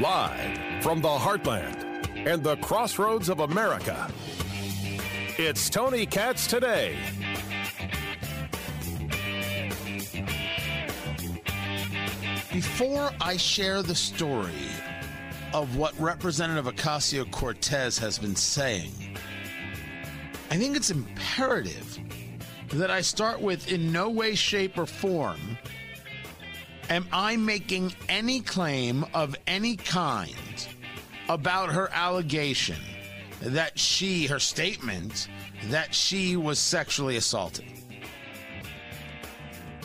Live 0.00 0.82
from 0.82 1.02
the 1.02 1.08
heartland 1.08 2.06
and 2.26 2.42
the 2.42 2.56
crossroads 2.56 3.28
of 3.28 3.40
America, 3.40 4.10
it's 5.36 5.68
Tony 5.68 6.06
Katz 6.06 6.46
today. 6.46 6.96
Before 12.52 13.10
I 13.20 13.36
share 13.36 13.82
the 13.82 13.94
story 13.94 14.50
of 15.52 15.76
what 15.76 15.92
Representative 16.00 16.74
Ocasio 16.74 17.30
Cortez 17.30 17.98
has 17.98 18.18
been 18.18 18.34
saying, 18.34 18.92
I 20.50 20.56
think 20.56 20.74
it's 20.74 20.90
imperative 20.90 21.98
that 22.70 22.90
I 22.90 23.02
start 23.02 23.42
with 23.42 23.70
in 23.70 23.92
no 23.92 24.08
way, 24.08 24.34
shape, 24.34 24.78
or 24.78 24.86
form 24.86 25.58
am 26.94 27.06
I 27.12 27.36
making 27.36 27.94
any 28.08 28.40
claim 28.40 29.04
of 29.14 29.36
any 29.46 29.76
kind 29.76 30.34
about 31.28 31.72
her 31.72 31.88
allegation 31.92 32.78
that 33.40 33.78
she, 33.78 34.26
her 34.26 34.38
statement, 34.38 35.28
that 35.68 35.94
she 35.94 36.36
was 36.36 36.58
sexually 36.58 37.16
assaulted. 37.16 37.66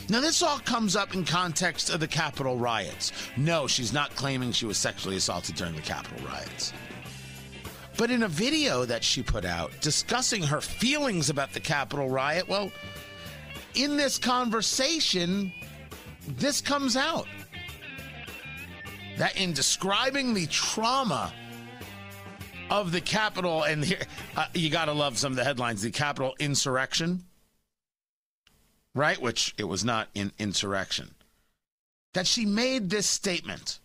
Now, 0.09 0.21
this 0.21 0.41
all 0.41 0.59
comes 0.59 0.95
up 0.95 1.13
in 1.15 1.25
context 1.25 1.89
of 1.89 1.99
the 1.99 2.07
Capitol 2.07 2.57
riots. 2.57 3.11
No, 3.35 3.67
she's 3.67 3.91
not 3.91 4.15
claiming 4.15 4.53
she 4.53 4.65
was 4.65 4.77
sexually 4.77 5.17
assaulted 5.17 5.55
during 5.55 5.75
the 5.75 5.81
Capitol 5.81 6.25
riots. 6.25 6.71
But 7.97 8.11
in 8.11 8.23
a 8.23 8.27
video 8.27 8.85
that 8.85 9.03
she 9.03 9.21
put 9.21 9.43
out 9.43 9.71
discussing 9.81 10.43
her 10.43 10.61
feelings 10.61 11.29
about 11.29 11.51
the 11.51 11.59
Capitol 11.59 12.09
riot, 12.09 12.47
well, 12.47 12.71
in 13.73 13.97
this 13.97 14.17
conversation, 14.17 15.51
this 16.27 16.61
comes 16.61 16.95
out. 16.95 17.27
That 19.17 19.35
in 19.37 19.53
describing 19.53 20.33
the 20.33 20.45
trauma 20.47 21.33
of 22.69 22.91
the 22.91 23.01
Capitol, 23.01 23.63
and 23.63 23.83
here, 23.83 24.01
uh, 24.35 24.45
you 24.53 24.69
got 24.69 24.85
to 24.85 24.93
love 24.93 25.17
some 25.17 25.31
of 25.31 25.37
the 25.37 25.43
headlines 25.43 25.81
the 25.81 25.91
Capitol 25.91 26.35
insurrection, 26.39 27.23
right? 28.93 29.19
Which 29.19 29.55
it 29.57 29.63
was 29.63 29.83
not 29.83 30.09
in 30.13 30.31
insurrection. 30.37 31.15
That 32.13 32.27
she 32.27 32.45
made 32.45 32.89
this 32.89 33.07
statement. 33.07 33.79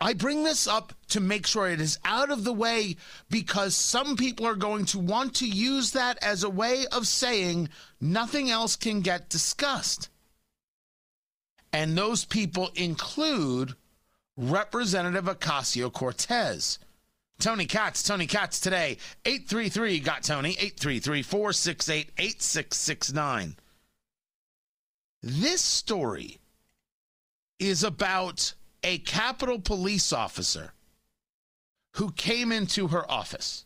I 0.00 0.14
bring 0.14 0.42
this 0.42 0.66
up 0.66 0.92
to 1.10 1.20
make 1.20 1.46
sure 1.46 1.68
it 1.68 1.80
is 1.80 1.98
out 2.04 2.32
of 2.32 2.42
the 2.42 2.52
way 2.52 2.96
because 3.30 3.76
some 3.76 4.16
people 4.16 4.46
are 4.46 4.56
going 4.56 4.84
to 4.86 4.98
want 4.98 5.36
to 5.36 5.48
use 5.48 5.92
that 5.92 6.18
as 6.20 6.42
a 6.42 6.50
way 6.50 6.86
of 6.90 7.06
saying 7.06 7.68
nothing 8.00 8.50
else 8.50 8.74
can 8.74 9.00
get 9.00 9.28
discussed. 9.28 10.08
And 11.72 11.96
those 11.96 12.24
people 12.24 12.70
include 12.74 13.74
Representative 14.36 15.24
Ocasio 15.24 15.92
Cortez. 15.92 16.78
Tony 17.38 17.64
Katz, 17.66 18.02
Tony 18.02 18.26
Katz 18.26 18.60
today, 18.60 18.98
833 19.24 20.00
got 20.00 20.22
Tony, 20.22 20.50
833 20.50 21.22
468 21.22 22.10
8669. 22.18 23.56
This 25.22 25.60
story 25.60 26.38
is 27.58 27.82
about 27.82 28.54
a 28.82 28.98
Capitol 28.98 29.60
police 29.60 30.12
officer 30.12 30.72
who 31.94 32.10
came 32.12 32.52
into 32.52 32.88
her 32.88 33.10
office. 33.10 33.64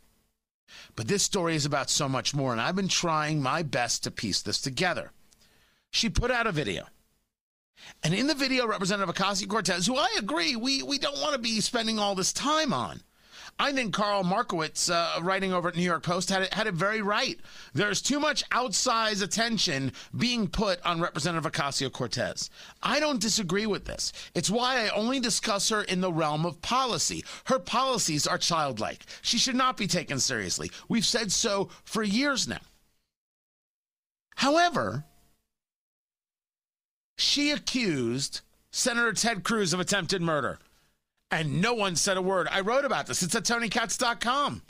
But 0.94 1.08
this 1.08 1.22
story 1.22 1.54
is 1.54 1.66
about 1.66 1.90
so 1.90 2.08
much 2.08 2.34
more, 2.34 2.52
and 2.52 2.60
I've 2.60 2.76
been 2.76 2.88
trying 2.88 3.40
my 3.40 3.62
best 3.62 4.04
to 4.04 4.10
piece 4.10 4.42
this 4.42 4.60
together. 4.60 5.12
She 5.90 6.08
put 6.08 6.30
out 6.30 6.46
a 6.46 6.52
video. 6.52 6.86
And 8.02 8.14
in 8.14 8.26
the 8.26 8.34
video, 8.34 8.66
Representative 8.66 9.14
Ocasio 9.14 9.48
Cortez, 9.48 9.86
who 9.86 9.96
I 9.96 10.08
agree 10.18 10.56
we, 10.56 10.82
we 10.82 10.98
don't 10.98 11.20
want 11.20 11.32
to 11.34 11.38
be 11.40 11.60
spending 11.60 11.98
all 11.98 12.14
this 12.14 12.32
time 12.32 12.72
on, 12.72 13.00
I 13.58 13.72
think 13.72 13.94
Karol 13.94 14.22
Markowicz, 14.22 14.90
uh, 14.90 15.22
writing 15.22 15.52
over 15.54 15.68
at 15.68 15.76
New 15.76 15.82
York 15.82 16.02
Post, 16.02 16.28
had 16.28 16.42
it, 16.42 16.52
had 16.52 16.66
it 16.66 16.74
very 16.74 17.00
right. 17.00 17.40
There's 17.72 18.02
too 18.02 18.20
much 18.20 18.48
outsized 18.50 19.22
attention 19.22 19.92
being 20.16 20.46
put 20.46 20.84
on 20.84 21.00
Representative 21.00 21.50
Ocasio 21.50 21.90
Cortez. 21.90 22.50
I 22.82 23.00
don't 23.00 23.20
disagree 23.20 23.64
with 23.64 23.86
this. 23.86 24.12
It's 24.34 24.50
why 24.50 24.84
I 24.84 24.90
only 24.90 25.20
discuss 25.20 25.70
her 25.70 25.82
in 25.82 26.02
the 26.02 26.12
realm 26.12 26.44
of 26.44 26.60
policy. 26.60 27.24
Her 27.46 27.58
policies 27.58 28.26
are 28.26 28.38
childlike. 28.38 29.06
She 29.22 29.38
should 29.38 29.56
not 29.56 29.78
be 29.78 29.86
taken 29.86 30.20
seriously. 30.20 30.70
We've 30.88 31.06
said 31.06 31.32
so 31.32 31.70
for 31.84 32.02
years 32.02 32.46
now. 32.46 32.60
However, 34.34 35.04
she 37.16 37.50
accused 37.50 38.40
Senator 38.70 39.12
Ted 39.12 39.42
Cruz 39.42 39.72
of 39.72 39.80
attempted 39.80 40.22
murder 40.22 40.58
and 41.30 41.60
no 41.60 41.74
one 41.74 41.96
said 41.96 42.16
a 42.16 42.22
word. 42.22 42.48
I 42.50 42.60
wrote 42.60 42.84
about 42.84 43.06
this. 43.06 43.22
It's 43.22 43.34
at 43.34 43.44
TonyKatz.com. 43.44 44.62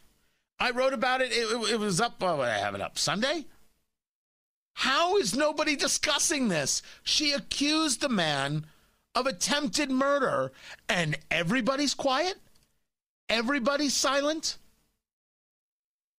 I 0.58 0.70
wrote 0.70 0.94
about 0.94 1.20
it. 1.20 1.32
It, 1.32 1.52
it, 1.52 1.72
it 1.72 1.78
was 1.78 2.00
up. 2.00 2.16
Oh, 2.20 2.40
I 2.40 2.48
have 2.50 2.74
it 2.74 2.80
up 2.80 2.98
Sunday. 2.98 3.44
How 4.74 5.16
is 5.16 5.36
nobody 5.36 5.76
discussing 5.76 6.48
this? 6.48 6.82
She 7.02 7.32
accused 7.32 8.00
the 8.00 8.08
man 8.08 8.66
of 9.14 9.26
attempted 9.26 9.90
murder, 9.90 10.52
and 10.88 11.18
everybody's 11.30 11.94
quiet. 11.94 12.36
Everybody's 13.28 13.94
silent. 13.94 14.58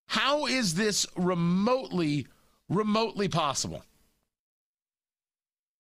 How 0.07 0.47
is 0.47 0.75
this 0.75 1.07
remotely, 1.17 2.27
remotely 2.69 3.29
possible? 3.29 3.85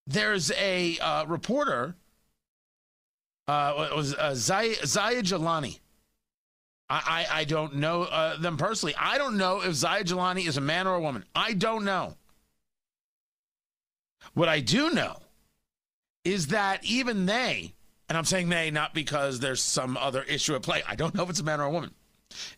There's 0.06 0.52
a 0.52 0.98
uh, 0.98 1.26
reporter 1.26 1.96
uh, 3.48 3.88
was 3.94 4.14
uh, 4.14 4.34
Zaya, 4.34 4.74
Zaya 4.84 5.22
Jilani. 5.22 5.78
I, 6.88 7.26
I, 7.30 7.40
I 7.40 7.44
don't 7.44 7.76
know 7.76 8.02
uh, 8.02 8.36
them 8.38 8.56
personally. 8.56 8.94
I 8.98 9.18
don't 9.18 9.36
know 9.36 9.62
if 9.62 9.74
Zaya 9.74 10.04
Jilani 10.04 10.46
is 10.46 10.56
a 10.56 10.60
man 10.60 10.86
or 10.86 10.94
a 10.94 11.00
woman. 11.00 11.24
I 11.34 11.52
don't 11.52 11.84
know. 11.84 12.16
What 14.34 14.48
I 14.48 14.60
do 14.60 14.90
know 14.90 15.16
is 16.24 16.48
that 16.48 16.84
even 16.84 17.26
they, 17.26 17.74
and 18.08 18.18
I'm 18.18 18.24
saying 18.24 18.48
they 18.48 18.70
not 18.70 18.94
because 18.94 19.40
there's 19.40 19.62
some 19.62 19.96
other 19.96 20.22
issue 20.24 20.54
at 20.54 20.62
play. 20.62 20.82
I 20.86 20.96
don't 20.96 21.14
know 21.14 21.22
if 21.22 21.30
it's 21.30 21.40
a 21.40 21.44
man 21.44 21.60
or 21.60 21.64
a 21.64 21.70
woman. 21.70 21.92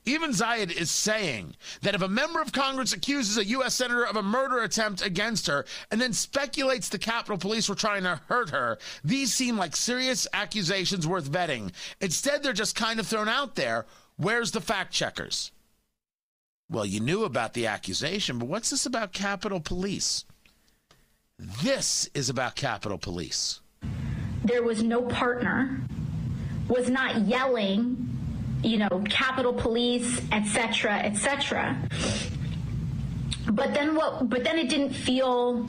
Even 0.04 0.32
Zaid 0.32 0.70
is 0.70 0.90
saying 0.90 1.54
that 1.82 1.94
if 1.94 2.02
a 2.02 2.08
member 2.08 2.40
of 2.40 2.52
Congress 2.52 2.92
accuses 2.92 3.36
a 3.36 3.44
U.S. 3.44 3.74
Senator 3.74 4.04
of 4.04 4.16
a 4.16 4.22
murder 4.22 4.62
attempt 4.62 5.04
against 5.04 5.46
her 5.46 5.66
and 5.90 6.00
then 6.00 6.12
speculates 6.12 6.88
the 6.88 6.98
Capitol 6.98 7.36
Police 7.36 7.68
were 7.68 7.74
trying 7.74 8.04
to 8.04 8.20
hurt 8.28 8.50
her, 8.50 8.78
these 9.04 9.34
seem 9.34 9.56
like 9.56 9.76
serious 9.76 10.26
accusations 10.32 11.06
worth 11.06 11.30
vetting. 11.30 11.72
Instead, 12.00 12.42
they're 12.42 12.52
just 12.52 12.74
kind 12.74 12.98
of 12.98 13.06
thrown 13.06 13.28
out 13.28 13.54
there. 13.54 13.86
Where's 14.16 14.50
the 14.50 14.60
fact 14.60 14.92
checkers? 14.92 15.52
Well, 16.70 16.86
you 16.86 17.00
knew 17.00 17.24
about 17.24 17.54
the 17.54 17.66
accusation, 17.66 18.38
but 18.38 18.48
what's 18.48 18.70
this 18.70 18.86
about 18.86 19.12
Capitol 19.12 19.60
Police? 19.60 20.24
This 21.38 22.10
is 22.14 22.28
about 22.28 22.56
Capitol 22.56 22.98
Police. 22.98 23.60
There 24.44 24.62
was 24.62 24.82
no 24.82 25.02
partner, 25.02 25.80
was 26.68 26.90
not 26.90 27.26
yelling 27.26 28.17
you 28.62 28.78
know, 28.78 29.04
Capitol 29.08 29.52
Police, 29.52 30.20
etc., 30.32 30.98
etc. 30.98 31.76
But 33.50 33.74
then 33.74 33.94
what? 33.94 34.28
But 34.28 34.44
then 34.44 34.58
it 34.58 34.68
didn't 34.68 34.92
feel 34.92 35.66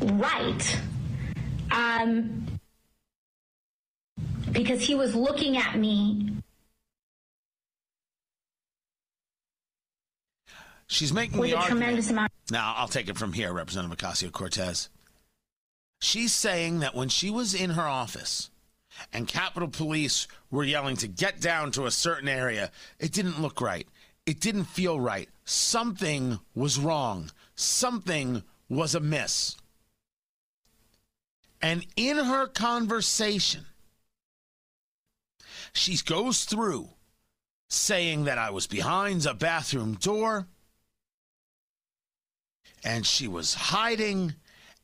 right. 0.00 0.80
Um, 1.70 2.46
because 4.52 4.80
he 4.80 4.94
was 4.94 5.14
looking 5.14 5.56
at 5.56 5.76
me. 5.78 6.30
She's 10.86 11.12
making 11.12 11.38
with 11.38 11.50
the 11.50 11.56
a 11.56 11.60
argument. 11.60 11.80
tremendous 11.80 12.10
amount. 12.10 12.32
Now, 12.50 12.74
I'll 12.76 12.88
take 12.88 13.08
it 13.08 13.16
from 13.16 13.32
here, 13.32 13.52
Representative 13.52 13.96
Ocasio 13.98 14.30
Cortez. 14.30 14.90
She's 16.00 16.32
saying 16.32 16.80
that 16.80 16.94
when 16.94 17.08
she 17.08 17.30
was 17.30 17.54
in 17.54 17.70
her 17.70 17.82
office, 17.82 18.50
and 19.12 19.26
Capitol 19.28 19.68
Police 19.68 20.26
were 20.50 20.64
yelling 20.64 20.96
to 20.98 21.08
get 21.08 21.40
down 21.40 21.70
to 21.72 21.86
a 21.86 21.90
certain 21.90 22.28
area, 22.28 22.70
it 22.98 23.12
didn't 23.12 23.40
look 23.40 23.60
right. 23.60 23.86
It 24.26 24.40
didn't 24.40 24.64
feel 24.64 24.98
right. 24.98 25.28
Something 25.44 26.38
was 26.54 26.78
wrong. 26.78 27.30
Something 27.54 28.42
was 28.68 28.94
amiss. 28.94 29.56
And 31.60 31.86
in 31.96 32.16
her 32.16 32.46
conversation, 32.46 33.66
she 35.72 35.96
goes 35.96 36.44
through 36.44 36.90
saying 37.68 38.24
that 38.24 38.38
I 38.38 38.50
was 38.50 38.66
behind 38.66 39.26
a 39.26 39.34
bathroom 39.34 39.94
door 39.94 40.46
and 42.84 43.06
she 43.06 43.26
was 43.26 43.54
hiding 43.54 44.34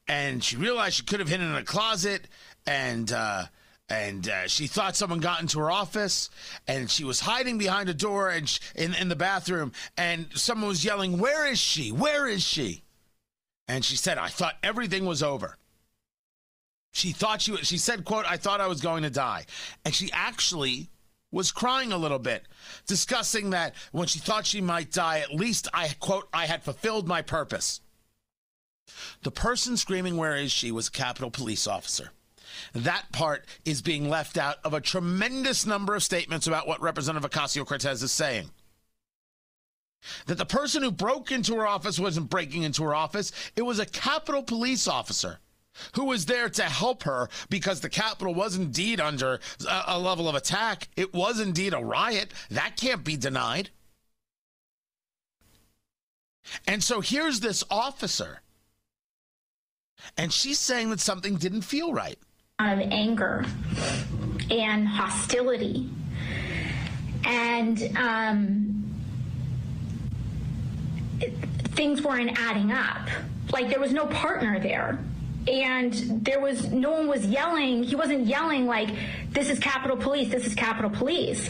and 0.09 0.43
she 0.43 0.57
realized 0.57 0.97
she 0.97 1.05
could 1.05 1.21
have 1.21 1.29
hidden 1.29 1.51
in 1.51 1.57
a 1.57 1.63
closet 1.63 2.27
and 2.67 3.13
uh, 3.13 3.45
and 3.91 4.29
uh, 4.29 4.47
she 4.47 4.67
thought 4.67 4.97
someone 4.97 5.21
got 5.21 5.41
into 5.41 5.59
her 5.59 5.71
office 5.71 6.31
and 6.69 6.89
she 6.91 7.05
was 7.05 7.21
hiding 7.21 7.59
behind 7.59 7.89
a 7.89 7.95
door 7.95 8.31
and 8.31 8.49
sh- 8.49 8.61
in, 8.77 8.95
in 8.95 9.09
the 9.09 9.17
bathroom 9.17 9.73
and 9.99 10.29
someone 10.35 10.69
was 10.69 10.85
yelling 10.85 11.19
where 11.19 11.47
is 11.47 11.59
she 11.59 11.91
where 11.91 12.27
is 12.27 12.43
she 12.43 12.83
and 13.69 13.85
she 13.85 13.97
said 13.97 14.17
i 14.17 14.29
thought 14.29 14.57
everything 14.63 15.05
was 15.05 15.23
over 15.23 15.59
She 16.93 17.13
thought 17.13 17.43
she 17.43 17.53
was, 17.53 17.67
she 17.67 17.79
said, 17.79 18.05
"quote 18.05 18.27
I 18.27 18.37
thought 18.37 18.61
I 18.61 18.67
was 18.67 18.81
going 18.81 19.05
to 19.05 19.11
die," 19.11 19.47
and 19.85 19.95
she 19.95 20.11
actually 20.13 20.91
was 21.31 21.53
crying 21.53 21.93
a 21.93 21.99
little 21.99 22.19
bit, 22.19 22.47
discussing 22.87 23.51
that 23.51 23.75
when 23.93 24.09
she 24.09 24.19
thought 24.19 24.47
she 24.47 24.61
might 24.61 24.91
die, 24.91 25.21
at 25.21 25.33
least 25.33 25.69
I 25.73 25.91
quote 26.01 26.29
I 26.33 26.47
had 26.47 26.65
fulfilled 26.65 27.07
my 27.07 27.23
purpose. 27.23 27.81
The 29.23 29.31
person 29.31 29.77
screaming, 29.77 30.17
"Where 30.17 30.37
is 30.37 30.51
she?" 30.51 30.73
was 30.73 30.89
a 30.89 30.91
Capitol 30.91 31.31
police 31.31 31.69
officer. 31.69 32.11
That 32.75 33.11
part 33.13 33.47
is 33.65 33.83
being 33.83 34.09
left 34.09 34.37
out 34.37 34.57
of 34.65 34.75
a 34.75 34.81
tremendous 34.81 35.67
number 35.67 35.95
of 35.95 36.03
statements 36.03 36.47
about 36.47 36.67
what 36.67 36.81
Representative 36.81 37.31
Ocasio 37.31 37.67
Cortez 37.67 38.03
is 38.03 38.13
saying. 38.13 38.51
That 40.27 40.39
the 40.39 40.47
person 40.47 40.83
who 40.83 40.91
broke 40.91 41.31
into 41.31 41.55
her 41.57 41.67
office 41.67 41.99
wasn't 41.99 42.31
breaking 42.31 42.63
into 42.63 42.83
her 42.85 42.95
office, 42.95 43.33
it 43.57 43.63
was 43.63 43.79
a 43.79 43.87
Capitol 43.87 44.43
police 44.43 44.89
officer 44.89 45.39
who 45.95 46.05
was 46.05 46.27
there 46.27 46.49
to 46.49 46.63
help 46.65 47.05
her 47.05 47.29
because 47.49 47.81
the 47.81 47.89
Capitol 47.89 48.35
was 48.35 48.57
indeed 48.57 49.01
under 49.01 49.41
a, 49.69 49.83
a 49.89 49.99
level 49.99 50.29
of 50.29 50.35
attack. 50.35 50.89
It 50.97 51.15
was 51.15 51.41
indeed 51.41 51.75
a 51.75 51.85
riot. 51.85 52.33
That 52.51 52.77
can't 52.77 53.05
be 53.05 53.17
denied. 53.17 53.71
And 56.67 56.83
so 56.83 57.01
here's 57.01 57.41
this 57.41 57.63
officer, 57.71 58.41
and 60.17 60.33
she's 60.33 60.59
saying 60.59 60.91
that 60.91 61.01
something 61.01 61.37
didn't 61.37 61.63
feel 61.63 61.93
right. 61.93 62.19
Of 62.61 62.79
anger 62.79 63.47
and 64.51 64.87
hostility. 64.87 65.89
And 67.25 67.97
um, 67.97 69.01
things 71.71 72.03
weren't 72.03 72.39
adding 72.39 72.71
up. 72.71 73.09
Like 73.51 73.71
there 73.71 73.81
was 73.81 73.93
no 73.93 74.05
partner 74.07 74.61
there 74.61 74.99
and 75.49 75.95
there 76.25 76.41
was 76.41 76.71
no 76.71 76.91
one 76.93 77.09
was 77.09 77.25
yelling 77.27 77.83
he 77.83 77.97
wasn't 77.97 78.27
yelling 78.27 78.67
like 78.67 78.91
this 79.31 79.49
is 79.49 79.59
capitol 79.59 79.97
police 79.97 80.31
this 80.31 80.47
is 80.47 80.55
capitol 80.55 80.91
police. 80.91 81.49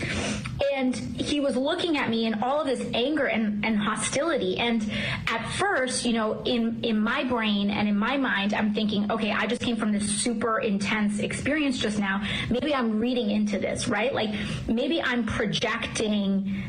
And 0.75 0.95
he 0.95 1.41
was 1.41 1.57
looking 1.57 1.97
at 1.97 2.11
me 2.11 2.27
in 2.27 2.43
all 2.43 2.61
of 2.61 2.67
this 2.67 2.87
anger 2.95 3.27
and, 3.27 3.65
and 3.65 3.79
hostility. 3.79 4.59
And 4.59 4.91
at 5.27 5.45
first 5.53 6.05
you 6.05 6.13
know 6.13 6.43
in 6.45 6.83
in 6.85 7.01
my 7.01 7.25
brain 7.25 7.71
and 7.71 7.89
in 7.89 7.97
my 7.97 8.17
mind 8.17 8.55
i'm 8.55 8.75
thinking 8.75 9.11
okay 9.11 9.33
i 9.33 9.47
just 9.47 9.63
came 9.63 9.77
from 9.77 9.93
this 9.93 10.09
super 10.09 10.61
intense 10.61 11.19
experience 11.19 11.79
just 11.79 11.99
now. 11.99 12.23
Maybe 12.49 12.75
i'm 12.75 13.01
reading 13.01 13.31
into 13.31 13.59
this 13.59 13.89
right? 13.89 14.15
Like 14.15 14.31
maybe 14.69 15.03
i'm 15.03 15.25
projecting 15.25 16.63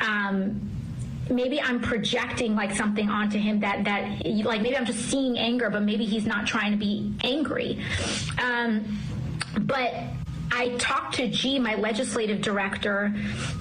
um 0.00 0.73
maybe 1.30 1.60
I'm 1.60 1.80
projecting 1.80 2.54
like 2.54 2.74
something 2.74 3.08
onto 3.08 3.38
him 3.38 3.60
that 3.60 3.84
that 3.84 4.26
like 4.44 4.62
maybe 4.62 4.76
I'm 4.76 4.86
just 4.86 5.10
seeing 5.10 5.38
anger, 5.38 5.70
but 5.70 5.82
maybe 5.82 6.04
he's 6.04 6.26
not 6.26 6.46
trying 6.46 6.72
to 6.72 6.78
be 6.78 7.14
angry. 7.22 7.82
Um, 8.42 8.98
but 9.60 9.94
I 10.50 10.68
talked 10.78 11.14
to 11.16 11.28
G, 11.28 11.58
my 11.58 11.74
legislative 11.74 12.40
director, 12.40 13.14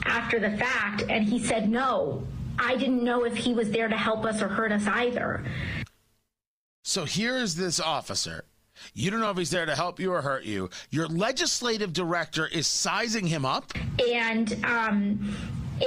after 0.05 0.39
the 0.39 0.51
fact, 0.57 1.03
and 1.09 1.27
he 1.27 1.39
said 1.39 1.69
no. 1.69 2.25
I 2.59 2.75
didn't 2.75 3.03
know 3.03 3.25
if 3.25 3.35
he 3.35 3.53
was 3.53 3.71
there 3.71 3.87
to 3.87 3.97
help 3.97 4.25
us 4.25 4.41
or 4.41 4.47
hurt 4.47 4.71
us 4.71 4.85
either. 4.85 5.43
So 6.83 7.05
here's 7.05 7.55
this 7.55 7.79
officer. 7.79 8.45
You 8.93 9.09
don't 9.09 9.21
know 9.21 9.31
if 9.31 9.37
he's 9.37 9.49
there 9.49 9.65
to 9.65 9.75
help 9.75 9.99
you 9.99 10.11
or 10.11 10.21
hurt 10.21 10.43
you. 10.43 10.69
Your 10.89 11.07
legislative 11.07 11.93
director 11.93 12.47
is 12.47 12.67
sizing 12.67 13.25
him 13.25 13.45
up. 13.45 13.73
And 14.11 14.63
um, 14.65 15.35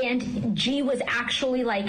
and 0.02 0.56
G 0.56 0.82
was 0.82 1.00
actually 1.06 1.64
like, 1.64 1.86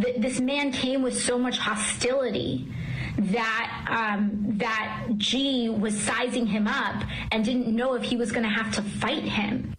th- 0.00 0.16
this 0.18 0.40
man 0.40 0.72
came 0.72 1.02
with 1.02 1.20
so 1.20 1.38
much 1.38 1.58
hostility 1.58 2.72
that 3.18 3.86
um, 3.90 4.58
that 4.58 5.08
G 5.16 5.68
was 5.68 5.98
sizing 5.98 6.46
him 6.46 6.68
up 6.68 7.02
and 7.32 7.44
didn't 7.44 7.74
know 7.74 7.94
if 7.94 8.02
he 8.02 8.16
was 8.16 8.30
going 8.30 8.44
to 8.44 8.48
have 8.48 8.72
to 8.74 8.82
fight 8.82 9.24
him. 9.24 9.74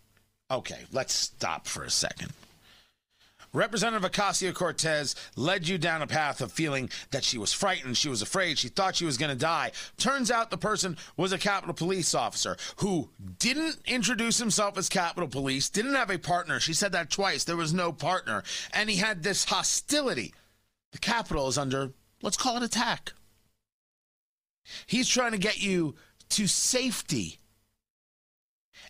Okay, 0.51 0.85
let's 0.91 1.13
stop 1.13 1.67
for 1.67 1.83
a 1.83 1.89
second. 1.89 2.33
Representative 3.53 4.09
Ocasio 4.09 4.53
Cortez 4.53 5.15
led 5.35 5.67
you 5.67 5.77
down 5.77 6.01
a 6.01 6.07
path 6.07 6.41
of 6.41 6.51
feeling 6.51 6.89
that 7.11 7.23
she 7.23 7.37
was 7.37 7.51
frightened, 7.51 7.97
she 7.97 8.09
was 8.09 8.21
afraid, 8.21 8.57
she 8.57 8.67
thought 8.69 8.95
she 8.95 9.05
was 9.05 9.17
going 9.17 9.31
to 9.31 9.37
die. 9.37 9.71
Turns 9.97 10.29
out 10.29 10.51
the 10.51 10.57
person 10.57 10.97
was 11.17 11.31
a 11.31 11.37
Capitol 11.37 11.73
Police 11.73 12.13
officer 12.13 12.57
who 12.77 13.09
didn't 13.39 13.77
introduce 13.85 14.37
himself 14.37 14.77
as 14.77 14.87
Capitol 14.89 15.27
Police, 15.27 15.69
didn't 15.69 15.95
have 15.95 16.11
a 16.11 16.19
partner. 16.19 16.59
She 16.59 16.73
said 16.73 16.91
that 16.91 17.09
twice. 17.09 17.43
There 17.43 17.57
was 17.57 17.73
no 17.73 17.91
partner. 17.91 18.43
And 18.71 18.89
he 18.89 18.97
had 18.97 19.23
this 19.23 19.45
hostility. 19.45 20.33
The 20.91 20.99
Capitol 20.99 21.47
is 21.47 21.57
under, 21.57 21.91
let's 22.21 22.37
call 22.37 22.57
it 22.57 22.63
attack. 22.63 23.13
He's 24.85 25.07
trying 25.07 25.31
to 25.31 25.37
get 25.37 25.61
you 25.61 25.95
to 26.29 26.47
safety. 26.47 27.38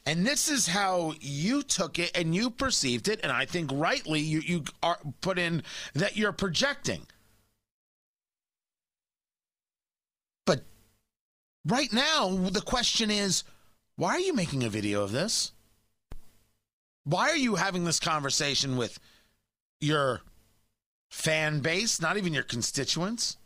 And 0.10 0.26
this 0.26 0.50
is 0.50 0.66
how 0.66 1.14
you 1.22 1.62
took 1.62 2.00
it 2.00 2.10
and 2.18 2.34
you 2.34 2.50
perceived 2.50 3.08
it, 3.08 3.20
and 3.22 3.32
I 3.32 3.46
think 3.46 3.70
rightly 3.72 4.20
you, 4.20 4.40
you 4.40 4.64
are 4.82 4.98
put 5.22 5.38
in 5.38 5.62
that 5.94 6.18
you're 6.18 6.32
projecting. 6.32 7.06
But 10.48 10.64
right 11.64 11.94
now, 11.94 12.30
the 12.50 12.60
question 12.60 13.12
is 13.12 13.44
why 13.98 14.16
are 14.16 14.20
you 14.20 14.34
making 14.34 14.64
a 14.64 14.70
video 14.70 15.04
of 15.04 15.12
this? 15.12 15.52
Why 17.04 17.30
are 17.30 17.38
you 17.38 17.54
having 17.54 17.84
this 17.84 18.00
conversation 18.00 18.78
with 18.78 18.98
your 19.80 20.22
fan 21.12 21.60
base, 21.60 22.02
not 22.02 22.18
even 22.18 22.34
your 22.34 22.42
constituents? 22.42 23.38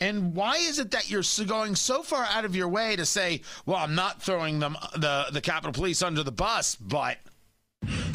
And 0.00 0.34
why 0.34 0.56
is 0.56 0.78
it 0.78 0.92
that 0.92 1.10
you're 1.10 1.24
going 1.46 1.74
so 1.74 2.02
far 2.02 2.24
out 2.24 2.44
of 2.44 2.54
your 2.54 2.68
way 2.68 2.94
to 2.94 3.04
say, 3.04 3.42
"Well, 3.66 3.78
I'm 3.78 3.94
not 3.94 4.22
throwing 4.22 4.60
them 4.60 4.76
the 4.94 5.26
the 5.32 5.40
Capitol 5.40 5.72
Police 5.72 6.02
under 6.02 6.22
the 6.22 6.32
bus," 6.32 6.76
but 6.76 7.18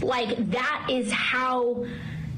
like 0.02 0.52
that 0.52 0.88
is 0.90 1.12
how 1.12 1.86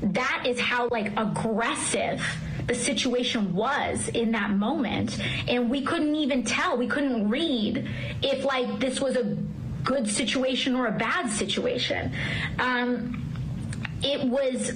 that 0.02 0.44
is 0.48 0.60
how 0.60 0.88
like 0.90 1.12
aggressive 1.18 2.24
the 2.68 2.76
situation 2.76 3.54
was 3.54 4.10
in 4.10 4.32
that 4.32 4.50
moment. 4.52 5.20
And 5.48 5.70
we 5.70 5.84
couldn't 5.84 6.16
even 6.16 6.44
tell 6.44 6.78
we 6.78 6.88
couldn't 6.88 7.30
read 7.30 7.88
if 8.24 8.44
like 8.44 8.80
this 8.80 9.00
was 9.00 9.16
a 9.16 9.38
good 9.84 10.10
situation 10.10 10.76
or 10.76 10.88
a 10.88 10.92
bad 10.92 11.30
situation. 11.30 12.12
Um, 12.58 13.22
it 14.02 14.24
was 14.24 14.72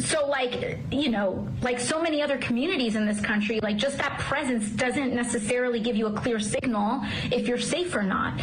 so 0.00 0.26
like 0.26 0.78
you 0.90 1.08
know 1.08 1.48
like 1.62 1.78
so 1.78 2.02
many 2.02 2.20
other 2.20 2.36
communities 2.38 2.96
in 2.96 3.06
this 3.06 3.20
country 3.20 3.60
like 3.62 3.76
just 3.76 3.96
that 3.98 4.18
presence 4.18 4.68
doesn't 4.70 5.14
necessarily 5.14 5.78
give 5.78 5.94
you 5.94 6.06
a 6.06 6.12
clear 6.12 6.40
signal 6.40 7.00
if 7.30 7.46
you're 7.46 7.58
safe 7.58 7.94
or 7.94 8.02
not. 8.02 8.40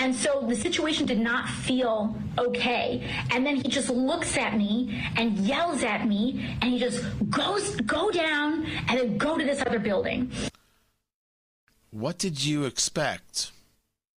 And 0.00 0.14
so 0.14 0.44
the 0.48 0.56
situation 0.56 1.06
did 1.06 1.18
not 1.18 1.48
feel 1.48 2.16
okay. 2.36 3.08
And 3.30 3.44
then 3.44 3.56
he 3.56 3.68
just 3.68 3.90
looks 3.90 4.36
at 4.36 4.56
me 4.56 5.02
and 5.16 5.38
yells 5.38 5.82
at 5.82 6.06
me 6.06 6.56
and 6.62 6.72
he 6.72 6.78
just 6.78 7.04
goes 7.30 7.76
go 7.82 8.10
down 8.10 8.66
and 8.88 8.98
then 8.98 9.18
go 9.18 9.36
to 9.38 9.44
this 9.44 9.60
other 9.60 9.78
building. 9.78 10.30
What 11.90 12.18
did 12.18 12.44
you 12.44 12.64
expect? 12.64 13.52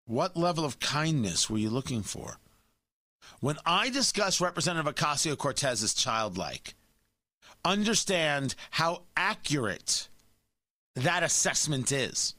What 0.06 0.36
level 0.36 0.66
of 0.66 0.80
kindness 0.80 1.50
were 1.50 1.60
you 1.60 1.70
looking 1.70 2.02
for 2.02 2.38
when 3.40 3.58
I 3.66 3.90
discuss 3.90 4.42
Representative 4.42 4.94
Ocasio 4.94 5.38
Cortez 5.38 5.84
as 5.84 5.94
childlike, 5.94 6.76
understand 7.64 8.56
how 8.72 9.04
accurate 9.16 10.10
that 10.96 11.24
assessment 11.24 11.92
is. 11.92 12.36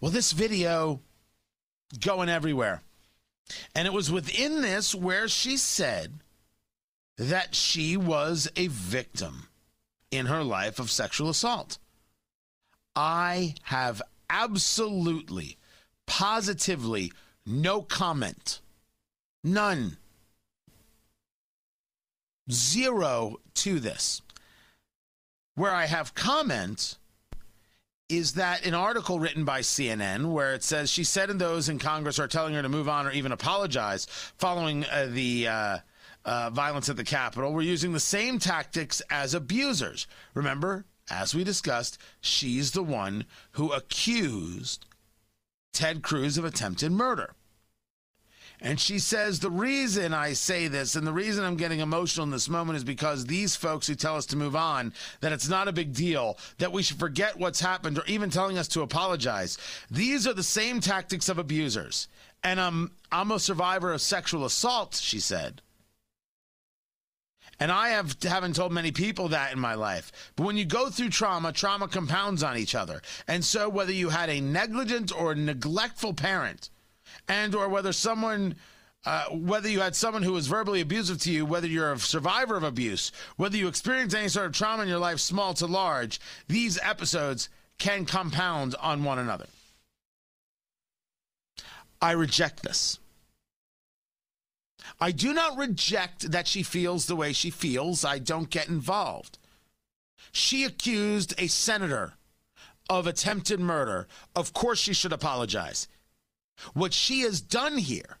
Well, 0.00 0.10
this 0.10 0.32
video 0.32 1.00
going 2.00 2.28
everywhere. 2.28 2.82
And 3.74 3.86
it 3.86 3.92
was 3.92 4.12
within 4.12 4.62
this 4.62 4.94
where 4.94 5.28
she 5.28 5.56
said 5.56 6.20
that 7.18 7.54
she 7.54 7.96
was 7.96 8.48
a 8.56 8.68
victim 8.68 9.48
in 10.10 10.26
her 10.26 10.44
life 10.44 10.78
of 10.78 10.90
sexual 10.90 11.28
assault. 11.28 11.78
I 12.94 13.54
have 13.64 14.02
absolutely, 14.28 15.56
positively 16.06 17.12
no 17.44 17.82
comment 17.82 18.60
None. 19.42 19.96
Zero 22.50 23.36
to 23.54 23.80
this. 23.80 24.22
Where 25.54 25.72
I 25.72 25.86
have 25.86 26.14
comment 26.14 26.96
is 28.08 28.34
that 28.34 28.66
an 28.66 28.74
article 28.74 29.20
written 29.20 29.44
by 29.44 29.60
CNN 29.60 30.32
where 30.32 30.52
it 30.52 30.64
says 30.64 30.90
she 30.90 31.04
said 31.04 31.30
and 31.30 31.40
those 31.40 31.68
in 31.68 31.78
Congress 31.78 32.18
are 32.18 32.26
telling 32.26 32.54
her 32.54 32.62
to 32.62 32.68
move 32.68 32.88
on 32.88 33.06
or 33.06 33.12
even 33.12 33.30
apologize 33.30 34.06
following 34.36 34.84
uh, 34.86 35.06
the 35.08 35.46
uh, 35.46 35.78
uh, 36.24 36.50
violence 36.50 36.88
at 36.88 36.96
the 36.96 37.04
Capitol 37.04 37.52
were 37.52 37.62
using 37.62 37.92
the 37.92 38.00
same 38.00 38.38
tactics 38.38 39.00
as 39.10 39.32
abusers. 39.32 40.08
Remember, 40.34 40.84
as 41.08 41.34
we 41.34 41.44
discussed, 41.44 41.98
she's 42.20 42.72
the 42.72 42.82
one 42.82 43.24
who 43.52 43.72
accused 43.72 44.86
Ted 45.72 46.02
Cruz 46.02 46.36
of 46.36 46.44
attempted 46.44 46.90
murder. 46.90 47.34
And 48.62 48.78
she 48.78 48.98
says, 48.98 49.40
The 49.40 49.50
reason 49.50 50.12
I 50.12 50.34
say 50.34 50.68
this 50.68 50.94
and 50.94 51.06
the 51.06 51.12
reason 51.12 51.44
I'm 51.44 51.56
getting 51.56 51.80
emotional 51.80 52.24
in 52.24 52.30
this 52.30 52.48
moment 52.48 52.76
is 52.76 52.84
because 52.84 53.24
these 53.24 53.56
folks 53.56 53.86
who 53.86 53.94
tell 53.94 54.16
us 54.16 54.26
to 54.26 54.36
move 54.36 54.54
on, 54.54 54.92
that 55.20 55.32
it's 55.32 55.48
not 55.48 55.68
a 55.68 55.72
big 55.72 55.94
deal, 55.94 56.36
that 56.58 56.72
we 56.72 56.82
should 56.82 56.98
forget 56.98 57.38
what's 57.38 57.60
happened, 57.60 57.98
or 57.98 58.04
even 58.06 58.28
telling 58.28 58.58
us 58.58 58.68
to 58.68 58.82
apologize, 58.82 59.56
these 59.90 60.26
are 60.26 60.34
the 60.34 60.42
same 60.42 60.80
tactics 60.80 61.28
of 61.28 61.38
abusers. 61.38 62.08
And 62.42 62.60
I'm, 62.60 62.92
I'm 63.10 63.30
a 63.30 63.38
survivor 63.38 63.92
of 63.92 64.00
sexual 64.00 64.44
assault, 64.44 64.94
she 64.94 65.20
said. 65.20 65.62
And 67.58 67.70
I 67.70 67.90
have 67.90 68.16
haven't 68.22 68.56
told 68.56 68.72
many 68.72 68.90
people 68.90 69.28
that 69.28 69.52
in 69.52 69.58
my 69.58 69.74
life. 69.74 70.32
But 70.34 70.44
when 70.44 70.56
you 70.56 70.64
go 70.64 70.88
through 70.88 71.10
trauma, 71.10 71.52
trauma 71.52 71.88
compounds 71.88 72.42
on 72.42 72.56
each 72.56 72.74
other. 72.74 73.02
And 73.28 73.44
so 73.44 73.68
whether 73.68 73.92
you 73.92 74.08
had 74.08 74.30
a 74.30 74.40
negligent 74.40 75.12
or 75.14 75.34
neglectful 75.34 76.14
parent, 76.14 76.70
and 77.28 77.54
or 77.54 77.68
whether 77.68 77.92
someone 77.92 78.56
uh, 79.06 79.24
whether 79.30 79.68
you 79.68 79.80
had 79.80 79.96
someone 79.96 80.22
who 80.22 80.32
was 80.32 80.46
verbally 80.46 80.82
abusive 80.82 81.18
to 81.18 81.32
you, 81.32 81.46
whether 81.46 81.66
you're 81.66 81.92
a 81.92 81.98
survivor 81.98 82.56
of 82.56 82.62
abuse, 82.62 83.12
whether 83.36 83.56
you 83.56 83.66
experienced 83.66 84.14
any 84.14 84.28
sort 84.28 84.46
of 84.46 84.52
trauma 84.52 84.82
in 84.82 84.88
your 84.90 84.98
life, 84.98 85.18
small 85.18 85.54
to 85.54 85.66
large, 85.66 86.20
these 86.48 86.78
episodes 86.82 87.48
can 87.78 88.04
compound 88.04 88.74
on 88.78 89.02
one 89.02 89.18
another. 89.18 89.46
I 92.02 92.12
reject 92.12 92.62
this. 92.62 92.98
I 95.00 95.12
do 95.12 95.32
not 95.32 95.56
reject 95.56 96.30
that 96.30 96.46
she 96.46 96.62
feels 96.62 97.06
the 97.06 97.16
way 97.16 97.32
she 97.32 97.50
feels. 97.50 98.04
I 98.04 98.18
don't 98.18 98.50
get 98.50 98.68
involved. 98.68 99.38
She 100.32 100.64
accused 100.64 101.34
a 101.38 101.46
senator 101.46 102.14
of 102.88 103.06
attempted 103.06 103.60
murder. 103.60 104.08
Of 104.36 104.52
course, 104.52 104.78
she 104.78 104.92
should 104.92 105.12
apologize. 105.12 105.88
What 106.74 106.92
she 106.92 107.20
has 107.20 107.40
done 107.40 107.78
here 107.78 108.18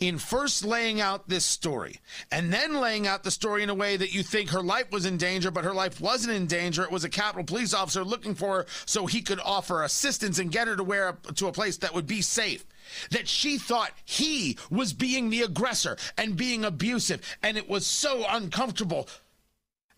in 0.00 0.18
first 0.18 0.64
laying 0.64 1.00
out 1.00 1.28
this 1.28 1.44
story 1.44 2.00
and 2.30 2.52
then 2.52 2.80
laying 2.80 3.06
out 3.06 3.22
the 3.22 3.30
story 3.30 3.62
in 3.62 3.70
a 3.70 3.74
way 3.74 3.96
that 3.96 4.14
you 4.14 4.22
think 4.22 4.50
her 4.50 4.62
life 4.62 4.90
was 4.90 5.06
in 5.06 5.16
danger, 5.16 5.50
but 5.50 5.64
her 5.64 5.74
life 5.74 6.00
wasn't 6.00 6.34
in 6.34 6.46
danger. 6.46 6.82
It 6.82 6.90
was 6.90 7.04
a 7.04 7.08
Capitol 7.08 7.44
police 7.44 7.74
officer 7.74 8.04
looking 8.04 8.34
for 8.34 8.58
her 8.58 8.66
so 8.86 9.06
he 9.06 9.20
could 9.20 9.40
offer 9.40 9.82
assistance 9.82 10.38
and 10.38 10.50
get 10.50 10.68
her 10.68 10.76
to 10.76 10.84
where 10.84 11.18
to 11.34 11.48
a 11.48 11.52
place 11.52 11.76
that 11.78 11.94
would 11.94 12.06
be 12.06 12.22
safe. 12.22 12.64
That 13.10 13.28
she 13.28 13.56
thought 13.58 13.92
he 14.04 14.58
was 14.70 14.92
being 14.92 15.30
the 15.30 15.42
aggressor 15.42 15.96
and 16.18 16.36
being 16.36 16.64
abusive, 16.64 17.22
and 17.42 17.56
it 17.56 17.68
was 17.68 17.86
so 17.86 18.24
uncomfortable 18.28 19.08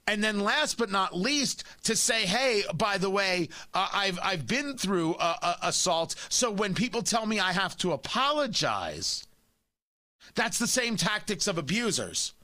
and 0.07 0.23
then 0.23 0.41
last 0.41 0.79
but 0.79 0.91
not 0.91 1.17
least, 1.17 1.65
to 1.85 1.97
say, 1.97 2.27
hey, 2.27 2.63
by 2.75 2.99
the 2.99 3.11
way, 3.11 3.49
uh, 3.75 3.89
I've, 3.93 4.19
I've 4.23 4.47
been 4.47 4.77
through 4.77 5.15
uh, 5.15 5.57
assault. 5.63 6.15
So 6.29 6.51
when 6.51 6.75
people 6.75 7.03
tell 7.03 7.27
me 7.27 7.41
I 7.41 7.53
have 7.53 7.77
to 7.79 7.93
apologize, 7.93 9.27
that's 10.35 10.59
the 10.59 10.67
same 10.67 10.97
tactics 10.97 11.47
of 11.47 11.59
abusers. 11.59 12.35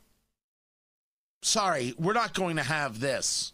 Sorry, 1.42 1.94
we're 1.98 2.12
not 2.12 2.34
going 2.34 2.56
to 2.56 2.62
have 2.62 3.00
this. 3.00 3.52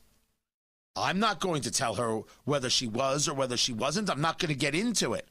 I'm 0.96 1.20
not 1.20 1.40
going 1.40 1.62
to 1.62 1.70
tell 1.70 1.94
her 1.94 2.20
whether 2.44 2.70
she 2.70 2.86
was 2.86 3.28
or 3.28 3.34
whether 3.34 3.56
she 3.56 3.72
wasn't. 3.72 4.10
I'm 4.10 4.20
not 4.20 4.38
going 4.38 4.48
to 4.48 4.58
get 4.58 4.74
into 4.74 5.14
it. 5.14 5.26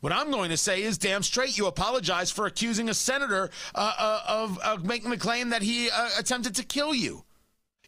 What 0.00 0.12
I'm 0.12 0.30
going 0.30 0.50
to 0.50 0.56
say 0.56 0.82
is, 0.82 0.98
damn 0.98 1.22
straight, 1.22 1.58
you 1.58 1.66
apologize 1.66 2.30
for 2.30 2.46
accusing 2.46 2.88
a 2.88 2.94
senator 2.94 3.50
uh, 3.74 3.92
uh, 3.98 4.20
of, 4.26 4.58
of, 4.60 4.84
making 4.84 5.10
the 5.10 5.16
claim 5.16 5.50
that 5.50 5.62
he 5.62 5.90
uh, 5.90 6.10
attempted 6.18 6.54
to 6.56 6.64
kill 6.64 6.94
you. 6.94 7.24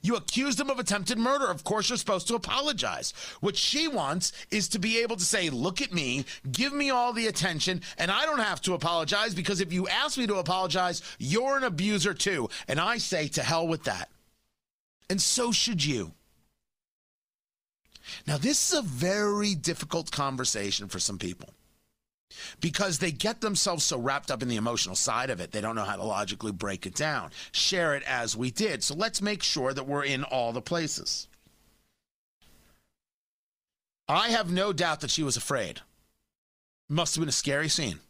You 0.02 0.16
accused 0.16 0.58
him 0.58 0.68
of 0.68 0.80
attempted 0.80 1.16
murder. 1.16 1.46
Of 1.46 1.62
course, 1.62 1.88
you're 1.88 1.96
supposed 1.96 2.26
to 2.28 2.34
apologize. 2.34 3.14
What 3.40 3.56
she 3.56 3.86
wants 3.86 4.32
is 4.50 4.68
to 4.68 4.80
be 4.80 4.98
able 4.98 5.16
to 5.16 5.24
say, 5.24 5.48
Look 5.48 5.80
at 5.80 5.92
me, 5.92 6.24
give 6.50 6.72
me 6.72 6.90
all 6.90 7.12
the 7.12 7.28
attention, 7.28 7.82
and 7.98 8.10
I 8.10 8.26
don't 8.26 8.40
have 8.40 8.60
to 8.62 8.74
apologize 8.74 9.34
because 9.34 9.60
if 9.60 9.72
you 9.72 9.86
ask 9.86 10.18
me 10.18 10.26
to 10.26 10.36
apologize, 10.36 11.02
you're 11.18 11.56
an 11.56 11.64
abuser 11.64 12.14
too. 12.14 12.50
And 12.66 12.80
I 12.80 12.98
say, 12.98 13.28
To 13.28 13.42
hell 13.42 13.68
with 13.68 13.84
that. 13.84 14.10
And 15.08 15.20
so 15.20 15.52
should 15.52 15.84
you. 15.84 16.12
Now, 18.26 18.36
this 18.36 18.72
is 18.72 18.78
a 18.78 18.82
very 18.82 19.54
difficult 19.54 20.10
conversation 20.10 20.88
for 20.88 20.98
some 20.98 21.18
people 21.18 21.50
because 22.60 22.98
they 22.98 23.12
get 23.12 23.40
themselves 23.40 23.84
so 23.84 23.98
wrapped 23.98 24.30
up 24.30 24.42
in 24.42 24.48
the 24.48 24.56
emotional 24.56 24.96
side 24.96 25.30
of 25.30 25.40
it, 25.40 25.52
they 25.52 25.60
don't 25.60 25.76
know 25.76 25.84
how 25.84 25.96
to 25.96 26.02
logically 26.02 26.52
break 26.52 26.86
it 26.86 26.94
down, 26.94 27.30
share 27.52 27.94
it 27.94 28.02
as 28.04 28.36
we 28.36 28.50
did. 28.50 28.82
So 28.82 28.94
let's 28.94 29.22
make 29.22 29.42
sure 29.42 29.72
that 29.72 29.86
we're 29.86 30.04
in 30.04 30.24
all 30.24 30.52
the 30.52 30.62
places. 30.62 31.28
I 34.08 34.30
have 34.30 34.50
no 34.50 34.72
doubt 34.72 35.00
that 35.00 35.10
she 35.10 35.22
was 35.22 35.36
afraid. 35.36 35.80
Must 36.88 37.14
have 37.14 37.22
been 37.22 37.28
a 37.28 37.32
scary 37.32 37.68
scene. 37.68 38.00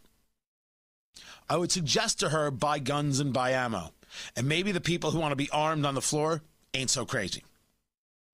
I 1.48 1.56
would 1.56 1.70
suggest 1.70 2.20
to 2.20 2.30
her 2.30 2.50
buy 2.50 2.78
guns 2.78 3.20
and 3.20 3.32
buy 3.32 3.50
ammo. 3.50 3.92
And 4.36 4.48
maybe 4.48 4.72
the 4.72 4.80
people 4.80 5.10
who 5.10 5.20
want 5.20 5.32
to 5.32 5.36
be 5.36 5.50
armed 5.50 5.84
on 5.84 5.94
the 5.94 6.00
floor 6.00 6.42
ain't 6.74 6.90
so 6.90 7.04
crazy. 7.04 7.44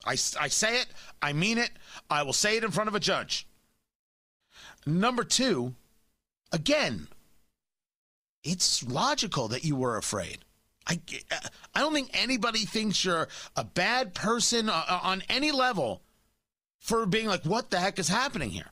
I, 0.04 0.12
I 0.12 0.48
say 0.48 0.80
it, 0.80 0.86
I 1.20 1.32
mean 1.32 1.58
it, 1.58 1.70
I 2.08 2.22
will 2.22 2.32
say 2.32 2.56
it 2.56 2.64
in 2.64 2.70
front 2.70 2.88
of 2.88 2.94
a 2.94 3.00
judge. 3.00 3.46
Number 4.88 5.22
two, 5.22 5.74
again, 6.50 7.08
it's 8.42 8.82
logical 8.88 9.48
that 9.48 9.62
you 9.62 9.76
were 9.76 9.98
afraid. 9.98 10.38
I, 10.86 10.98
I 11.74 11.80
don't 11.80 11.92
think 11.92 12.08
anybody 12.14 12.60
thinks 12.60 13.04
you're 13.04 13.28
a 13.54 13.64
bad 13.64 14.14
person 14.14 14.70
uh, 14.70 14.84
uh, 14.88 15.00
on 15.02 15.22
any 15.28 15.52
level 15.52 16.00
for 16.78 17.04
being 17.04 17.26
like, 17.26 17.44
what 17.44 17.68
the 17.68 17.78
heck 17.78 17.98
is 17.98 18.08
happening 18.08 18.48
here? 18.48 18.70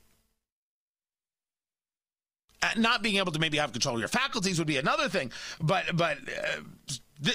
Uh, 2.62 2.70
not 2.78 3.02
being 3.02 3.16
able 3.16 3.32
to 3.32 3.38
maybe 3.38 3.58
have 3.58 3.73
control 3.73 3.96
of 3.96 4.00
your 4.00 4.08
faculties 4.08 4.58
would 4.58 4.66
be 4.66 4.78
another 4.78 5.11
thing, 5.11 5.30
but 5.61 5.85
but 5.94 6.16
uh, 6.16 6.62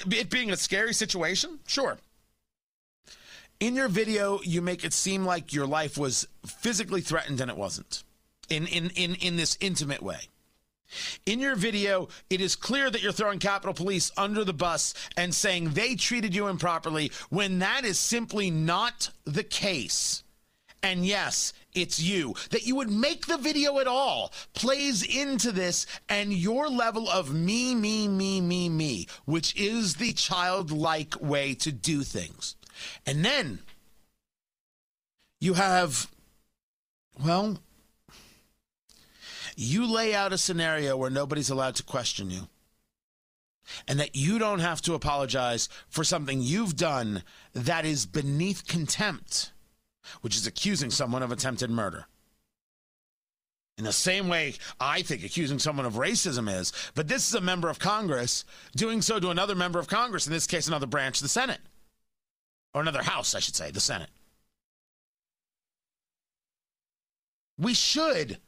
it 0.09 0.31
being 0.31 0.49
a 0.49 0.57
scary 0.57 0.93
situation, 0.95 1.59
sure. 1.67 1.99
In 3.59 3.75
your 3.75 3.87
video, 3.87 4.41
you 4.41 4.63
make 4.63 4.83
it 4.83 4.91
seem 4.91 5.23
like 5.23 5.53
your 5.53 5.67
life 5.67 5.99
was 5.99 6.27
physically 6.43 7.01
threatened, 7.01 7.39
and 7.39 7.51
it 7.51 7.57
wasn't 7.57 8.03
in, 8.49 8.67
in, 8.67 8.89
in, 8.91 9.15
in 9.15 9.37
this 9.37 9.57
intimate 9.61 10.01
way. 10.01 10.19
In 11.25 11.39
your 11.39 11.55
video, 11.55 12.09
it 12.29 12.41
is 12.41 12.55
clear 12.55 12.89
that 12.89 13.01
you're 13.01 13.11
throwing 13.11 13.39
Capitol 13.39 13.73
Police 13.73 14.11
under 14.17 14.43
the 14.43 14.53
bus 14.53 14.93
and 15.15 15.33
saying 15.33 15.69
they 15.69 15.95
treated 15.95 16.35
you 16.35 16.47
improperly 16.47 17.11
when 17.29 17.59
that 17.59 17.85
is 17.85 17.97
simply 17.97 18.51
not 18.51 19.09
the 19.23 19.43
case. 19.43 20.23
And 20.83 21.05
yes, 21.05 21.53
it's 21.73 21.99
you. 21.99 22.35
That 22.49 22.65
you 22.65 22.75
would 22.75 22.89
make 22.89 23.27
the 23.27 23.37
video 23.37 23.79
at 23.79 23.87
all 23.87 24.33
plays 24.53 25.03
into 25.03 25.51
this 25.51 25.85
and 26.09 26.33
your 26.33 26.69
level 26.69 27.07
of 27.07 27.33
me, 27.33 27.75
me, 27.75 28.07
me, 28.07 28.41
me, 28.41 28.67
me, 28.67 29.07
which 29.25 29.55
is 29.55 29.95
the 29.95 30.13
childlike 30.13 31.21
way 31.21 31.53
to 31.55 31.71
do 31.71 32.03
things. 32.03 32.55
And 33.05 33.23
then 33.23 33.59
you 35.39 35.53
have, 35.53 36.09
well, 37.23 37.59
you 39.61 39.85
lay 39.85 40.15
out 40.15 40.33
a 40.33 40.37
scenario 40.37 40.97
where 40.97 41.09
nobody's 41.09 41.49
allowed 41.49 41.75
to 41.75 41.83
question 41.83 42.29
you 42.29 42.47
and 43.87 43.99
that 43.99 44.15
you 44.15 44.39
don't 44.39 44.59
have 44.59 44.81
to 44.81 44.93
apologize 44.93 45.69
for 45.87 46.03
something 46.03 46.41
you've 46.41 46.75
done 46.75 47.23
that 47.53 47.85
is 47.85 48.05
beneath 48.05 48.67
contempt, 48.67 49.51
which 50.21 50.35
is 50.35 50.47
accusing 50.47 50.89
someone 50.89 51.23
of 51.23 51.31
attempted 51.31 51.69
murder. 51.69 52.05
In 53.77 53.83
the 53.83 53.93
same 53.93 54.27
way, 54.27 54.55
I 54.79 55.01
think 55.01 55.23
accusing 55.23 55.59
someone 55.59 55.85
of 55.85 55.93
racism 55.93 56.51
is, 56.53 56.73
but 56.93 57.07
this 57.07 57.27
is 57.27 57.33
a 57.33 57.41
member 57.41 57.69
of 57.69 57.79
Congress 57.79 58.45
doing 58.75 59.01
so 59.01 59.19
to 59.19 59.29
another 59.29 59.55
member 59.55 59.79
of 59.79 59.87
Congress, 59.87 60.27
in 60.27 60.33
this 60.33 60.47
case, 60.47 60.67
another 60.67 60.87
branch 60.87 61.19
the 61.19 61.27
Senate, 61.27 61.61
or 62.73 62.81
another 62.81 63.03
House, 63.03 63.33
I 63.33 63.39
should 63.39 63.55
say, 63.55 63.71
the 63.71 63.79
Senate. 63.79 64.09
We 67.57 67.73
should 67.73 68.39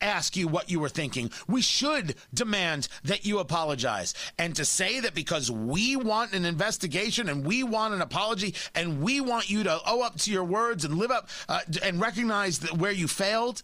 ask 0.00 0.36
you 0.36 0.48
what 0.48 0.70
you 0.70 0.80
were 0.80 0.88
thinking. 0.88 1.30
We 1.46 1.62
should 1.62 2.14
demand 2.32 2.88
that 3.04 3.24
you 3.24 3.38
apologize. 3.38 4.14
And 4.38 4.54
to 4.56 4.64
say 4.64 5.00
that 5.00 5.14
because 5.14 5.50
we 5.50 5.96
want 5.96 6.32
an 6.32 6.44
investigation 6.44 7.28
and 7.28 7.44
we 7.44 7.62
want 7.62 7.94
an 7.94 8.02
apology 8.02 8.54
and 8.74 9.02
we 9.02 9.20
want 9.20 9.50
you 9.50 9.62
to 9.64 9.80
owe 9.86 10.02
up 10.02 10.16
to 10.18 10.30
your 10.30 10.44
words 10.44 10.84
and 10.84 10.98
live 10.98 11.10
up 11.10 11.28
uh, 11.48 11.60
and 11.82 12.00
recognize 12.00 12.60
that 12.60 12.78
where 12.78 12.92
you 12.92 13.08
failed, 13.08 13.62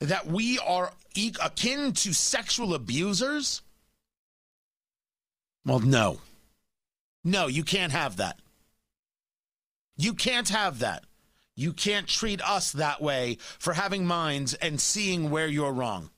that 0.00 0.26
we 0.26 0.58
are 0.60 0.92
akin 1.16 1.92
to 1.92 2.12
sexual 2.12 2.74
abusers? 2.74 3.62
Well, 5.64 5.80
no. 5.80 6.20
No, 7.24 7.46
you 7.46 7.64
can't 7.64 7.92
have 7.92 8.16
that. 8.16 8.38
You 9.96 10.14
can't 10.14 10.48
have 10.48 10.78
that. 10.78 11.04
You 11.58 11.72
can't 11.72 12.06
treat 12.06 12.40
us 12.40 12.70
that 12.70 13.02
way 13.02 13.38
for 13.58 13.72
having 13.72 14.06
minds 14.06 14.54
and 14.54 14.80
seeing 14.80 15.28
where 15.28 15.48
you're 15.48 15.72
wrong. 15.72 16.10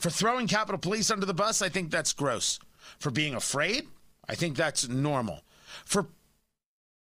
For 0.00 0.10
throwing 0.10 0.48
Capitol 0.48 0.80
Police 0.80 1.12
under 1.12 1.26
the 1.26 1.32
bus, 1.32 1.62
I 1.62 1.68
think 1.68 1.92
that's 1.92 2.12
gross. 2.12 2.58
For 2.98 3.12
being 3.12 3.36
afraid, 3.36 3.86
I 4.28 4.34
think 4.34 4.56
that's 4.56 4.88
normal. 4.88 5.44
For 5.84 6.08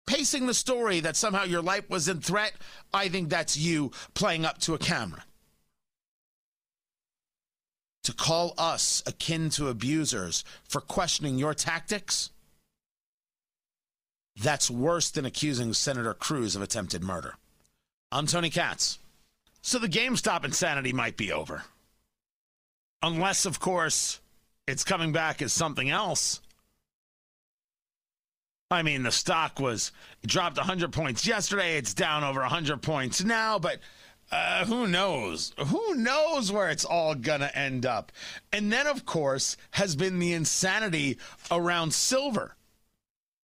pacing 0.06 0.46
the 0.46 0.54
story 0.54 1.00
that 1.00 1.16
somehow 1.16 1.44
your 1.44 1.64
life 1.64 1.90
was 1.90 2.08
in 2.08 2.22
threat, 2.22 2.54
I 2.94 3.10
think 3.10 3.30
that's 3.30 3.58
you 3.58 3.92
playing 4.14 4.46
up 4.46 4.60
to 4.60 4.76
a 4.76 4.78
camera. 4.78 5.24
to 8.04 8.14
call 8.14 8.54
us 8.58 9.04
akin 9.06 9.50
to 9.50 9.68
abusers 9.68 10.46
for 10.70 10.80
questioning 10.80 11.38
your 11.38 11.54
tactics, 11.54 12.30
that's 14.42 14.70
worse 14.70 15.10
than 15.10 15.26
accusing 15.26 15.74
Senator 15.74 16.14
Cruz 16.14 16.56
of 16.56 16.62
attempted 16.62 17.04
murder. 17.04 17.36
I'm 18.12 18.28
Tony 18.28 18.50
Katz. 18.50 19.00
So 19.62 19.80
the 19.80 19.90
GameStop 19.90 20.46
insanity 20.46 20.94
might 20.94 21.18
be 21.18 21.32
over. 21.32 21.64
Unless, 23.02 23.46
of 23.46 23.60
course, 23.60 24.20
it's 24.68 24.84
coming 24.84 25.12
back 25.12 25.42
as 25.42 25.54
something 25.54 25.90
else. 25.90 26.42
I 28.70 28.84
mean, 28.84 29.04
the 29.04 29.12
stock 29.12 29.60
was 29.60 29.92
dropped 30.26 30.58
100 30.58 30.92
points 30.92 31.26
yesterday. 31.26 31.78
It's 31.78 31.94
down 31.94 32.24
over 32.24 32.42
100 32.42 32.82
points 32.82 33.24
now, 33.24 33.60
but 33.60 33.80
uh, 34.30 34.66
who 34.66 34.88
knows? 34.88 35.54
Who 35.58 35.96
knows 35.96 36.52
where 36.52 36.70
it's 36.70 36.84
all 36.84 37.16
going 37.16 37.40
to 37.40 37.58
end 37.58 37.86
up? 37.86 38.12
And 38.52 38.72
then, 38.72 38.86
of 38.86 39.06
course, 39.06 39.56
has 39.72 39.96
been 39.96 40.20
the 40.20 40.34
insanity 40.34 41.18
around 41.50 41.94
silver. 41.94 42.57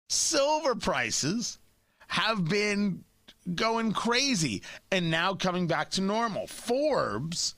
Silver 0.09 0.75
prices 0.75 1.59
have 2.09 2.49
been 2.49 3.05
going 3.55 3.93
crazy 3.93 4.63
and 4.91 5.11
now 5.11 5.35
coming 5.35 5.67
back 5.67 5.91
to 5.91 6.01
normal. 6.01 6.47
Forbes 6.47 7.55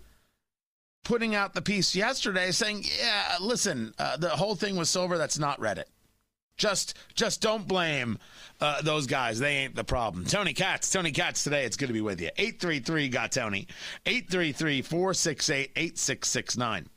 putting 1.05 1.35
out 1.35 1.55
the 1.55 1.63
piece 1.63 1.95
yesterday 1.95 2.51
saying, 2.51 2.85
yeah, 2.99 3.37
listen, 3.41 3.95
uh, 3.99 4.17
the 4.17 4.29
whole 4.29 4.55
thing 4.55 4.77
with 4.77 4.89
silver, 4.89 5.17
that's 5.17 5.39
not 5.39 5.59
Reddit. 5.61 5.85
Just, 6.59 6.97
just 7.15 7.41
don't 7.41 7.69
blame 7.69 8.19
uh, 8.61 8.83
those 8.83 9.07
guys. 9.07 9.39
They 9.39 9.59
ain't 9.59 9.77
the 9.77 9.85
problem. 9.85 10.25
Tony 10.25 10.53
Katz, 10.53 10.91
Tony 10.91 11.13
Katz 11.13 11.45
today. 11.45 11.65
It's 11.65 11.77
good 11.77 11.87
to 11.87 11.93
be 11.93 12.01
with 12.01 12.21
you. 12.21 12.31
833 12.37 13.09
got 13.09 13.33
Tony. 13.33 13.69
833 14.05 14.83
468 14.83 15.71
8669. 15.77 16.89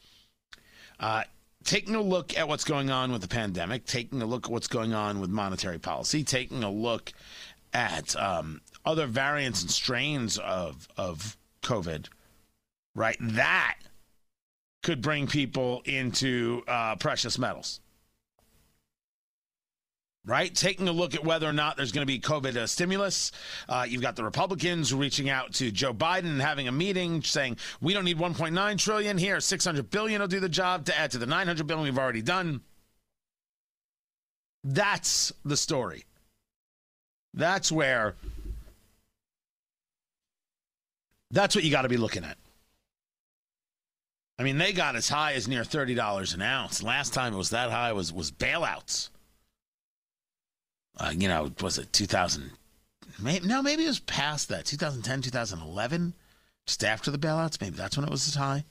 Uh, 1.00 1.24
taking 1.64 1.96
a 1.96 2.02
look 2.02 2.38
at 2.38 2.48
what's 2.48 2.64
going 2.64 2.90
on 2.90 3.12
with 3.12 3.22
the 3.22 3.28
pandemic, 3.28 3.86
taking 3.86 4.22
a 4.22 4.26
look 4.26 4.46
at 4.46 4.52
what's 4.52 4.68
going 4.68 4.94
on 4.94 5.20
with 5.20 5.30
monetary 5.30 5.80
policy, 5.80 6.24
taking 6.24 6.64
a 6.64 6.72
look 6.72 7.12
at 7.74 8.16
um, 8.16 8.62
other 8.86 9.08
variants 9.08 9.62
and 9.62 9.72
strains 9.72 10.38
of 10.40 10.88
of 10.98 11.38
COVID, 11.62 12.08
right? 12.96 13.18
That 13.20 13.78
could 14.84 15.02
bring 15.02 15.28
people 15.28 15.82
into 15.86 16.64
uh, 16.68 16.96
precious 16.96 17.38
metals 17.38 17.80
right? 20.26 20.54
Taking 20.54 20.88
a 20.88 20.92
look 20.92 21.16
at 21.16 21.24
whether 21.24 21.48
or 21.48 21.54
not 21.54 21.78
there's 21.78 21.92
going 21.92 22.06
to 22.06 22.12
be 22.12 22.20
COVID 22.20 22.56
uh, 22.56 22.68
stimulus. 22.68 23.32
Uh, 23.68 23.86
you've 23.88 24.02
got 24.02 24.16
the 24.16 24.24
Republicans 24.24 24.94
reaching 24.94 25.30
out 25.30 25.54
to 25.54 25.72
Joe 25.72 25.94
Biden 25.94 26.26
and 26.26 26.42
having 26.42 26.68
a 26.68 26.72
meeting 26.72 27.24
saying, 27.24 27.58
we 27.82 27.94
don't 27.94 28.06
need 28.06 28.18
1.9 28.18 28.78
trillion 28.78 29.18
here. 29.18 29.40
600 29.40 29.90
billion 29.90 30.22
will 30.22 30.28
do 30.28 30.40
the 30.40 30.50
job 30.50 30.86
to 30.86 30.98
add 30.98 31.12
to 31.12 31.18
the 31.18 31.26
900 31.26 31.66
billion 31.66 31.86
we've 31.86 31.98
already 31.98 32.22
done. 32.22 32.62
That's 34.64 35.34
the 35.44 35.58
story. 35.58 36.06
That's 37.34 37.72
where, 37.72 38.16
that's 41.32 41.56
what 41.56 41.64
you 41.64 41.72
got 41.72 41.82
to 41.84 41.90
be 41.90 41.98
looking 41.98 42.24
at. 42.24 42.38
I 44.38 44.44
mean, 44.44 44.58
they 44.58 44.74
got 44.74 44.96
as 44.96 45.08
high 45.08 45.34
as 45.34 45.48
near 45.48 45.62
$30 45.62 46.34
an 46.36 46.42
ounce. 46.42 46.84
Last 46.84 47.14
time 47.14 47.34
it 47.34 47.38
was 47.38 47.52
that 47.52 47.72
high 47.72 47.94
was, 47.94 48.12
was 48.12 48.32
bailouts 48.32 49.10
uh, 51.02 51.12
you 51.18 51.28
know, 51.28 51.52
was 51.62 51.78
it 51.78 51.92
2000? 51.94 52.52
Maybe, 53.20 53.48
no, 53.48 53.62
maybe 53.62 53.84
it 53.84 53.88
was 53.88 54.00
past 54.00 54.50
that, 54.50 54.66
2010, 54.66 55.22
2011, 55.22 56.14
just 56.66 56.84
after 56.84 57.10
the 57.10 57.18
bailouts. 57.18 57.60
Maybe 57.60 57.76
that's 57.76 57.98
when 57.98 58.06
it 58.06 58.12
was 58.12 58.28
as 58.28 58.36
high. 58.36 58.64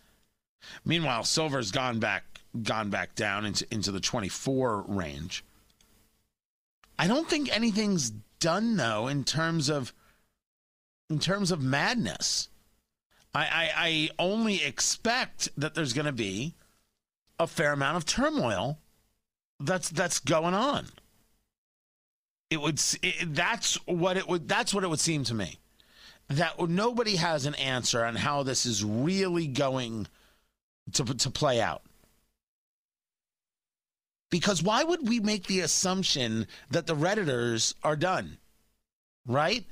Meanwhile, 0.85 1.25
silver's 1.25 1.73
gone 1.73 1.99
back, 1.99 2.41
gone 2.63 2.91
back 2.91 3.15
down 3.15 3.47
into 3.47 3.67
into 3.73 3.91
the 3.91 4.01
24 4.01 4.85
range. 4.87 5.45
I 6.99 7.07
don't 7.07 7.29
think 7.29 7.55
anything's 7.55 8.11
done 8.41 8.77
though 8.77 9.09
in 9.09 9.25
terms 9.25 9.69
of 9.69 9.93
in 11.09 11.19
terms 11.19 11.51
of 11.51 11.63
madness. 11.63 12.49
I, 13.35 13.41
I, 13.41 13.71
I 13.77 14.11
only 14.19 14.63
expect 14.63 15.49
that 15.57 15.75
there's 15.75 15.93
going 15.93 16.07
to 16.07 16.13
be 16.13 16.55
a 17.39 17.47
fair 17.47 17.73
amount 17.73 17.97
of 17.97 18.05
turmoil 18.05 18.79
that's 19.61 19.89
that's 19.89 20.19
going 20.21 20.55
on 20.55 20.87
it 22.51 22.61
would 22.61 22.81
it, 23.03 23.33
that's 23.33 23.75
what 23.87 24.17
it 24.17 24.29
would 24.29 24.49
that's 24.49 24.75
what 24.75 24.85
it 24.85 24.91
would 24.91 25.01
seem 25.01 25.25
to 25.25 25.35
me. 25.35 25.59
That 26.29 26.61
nobody 26.69 27.17
has 27.17 27.47
an 27.47 27.55
answer 27.55 28.05
on 28.05 28.17
how 28.17 28.43
this 28.43 28.67
is 28.67 28.85
really 28.85 29.47
going 29.47 30.09
to 30.93 31.05
to 31.05 31.31
play 31.31 31.61
out. 31.61 31.83
Because 34.31 34.63
why 34.63 34.85
would 34.85 35.09
we 35.09 35.19
make 35.19 35.47
the 35.47 35.61
assumption 35.61 36.47
that 36.71 36.87
the 36.87 36.95
redditors 36.95 37.75
are 37.83 37.97
done? 37.97 38.39
Right? 39.27 39.65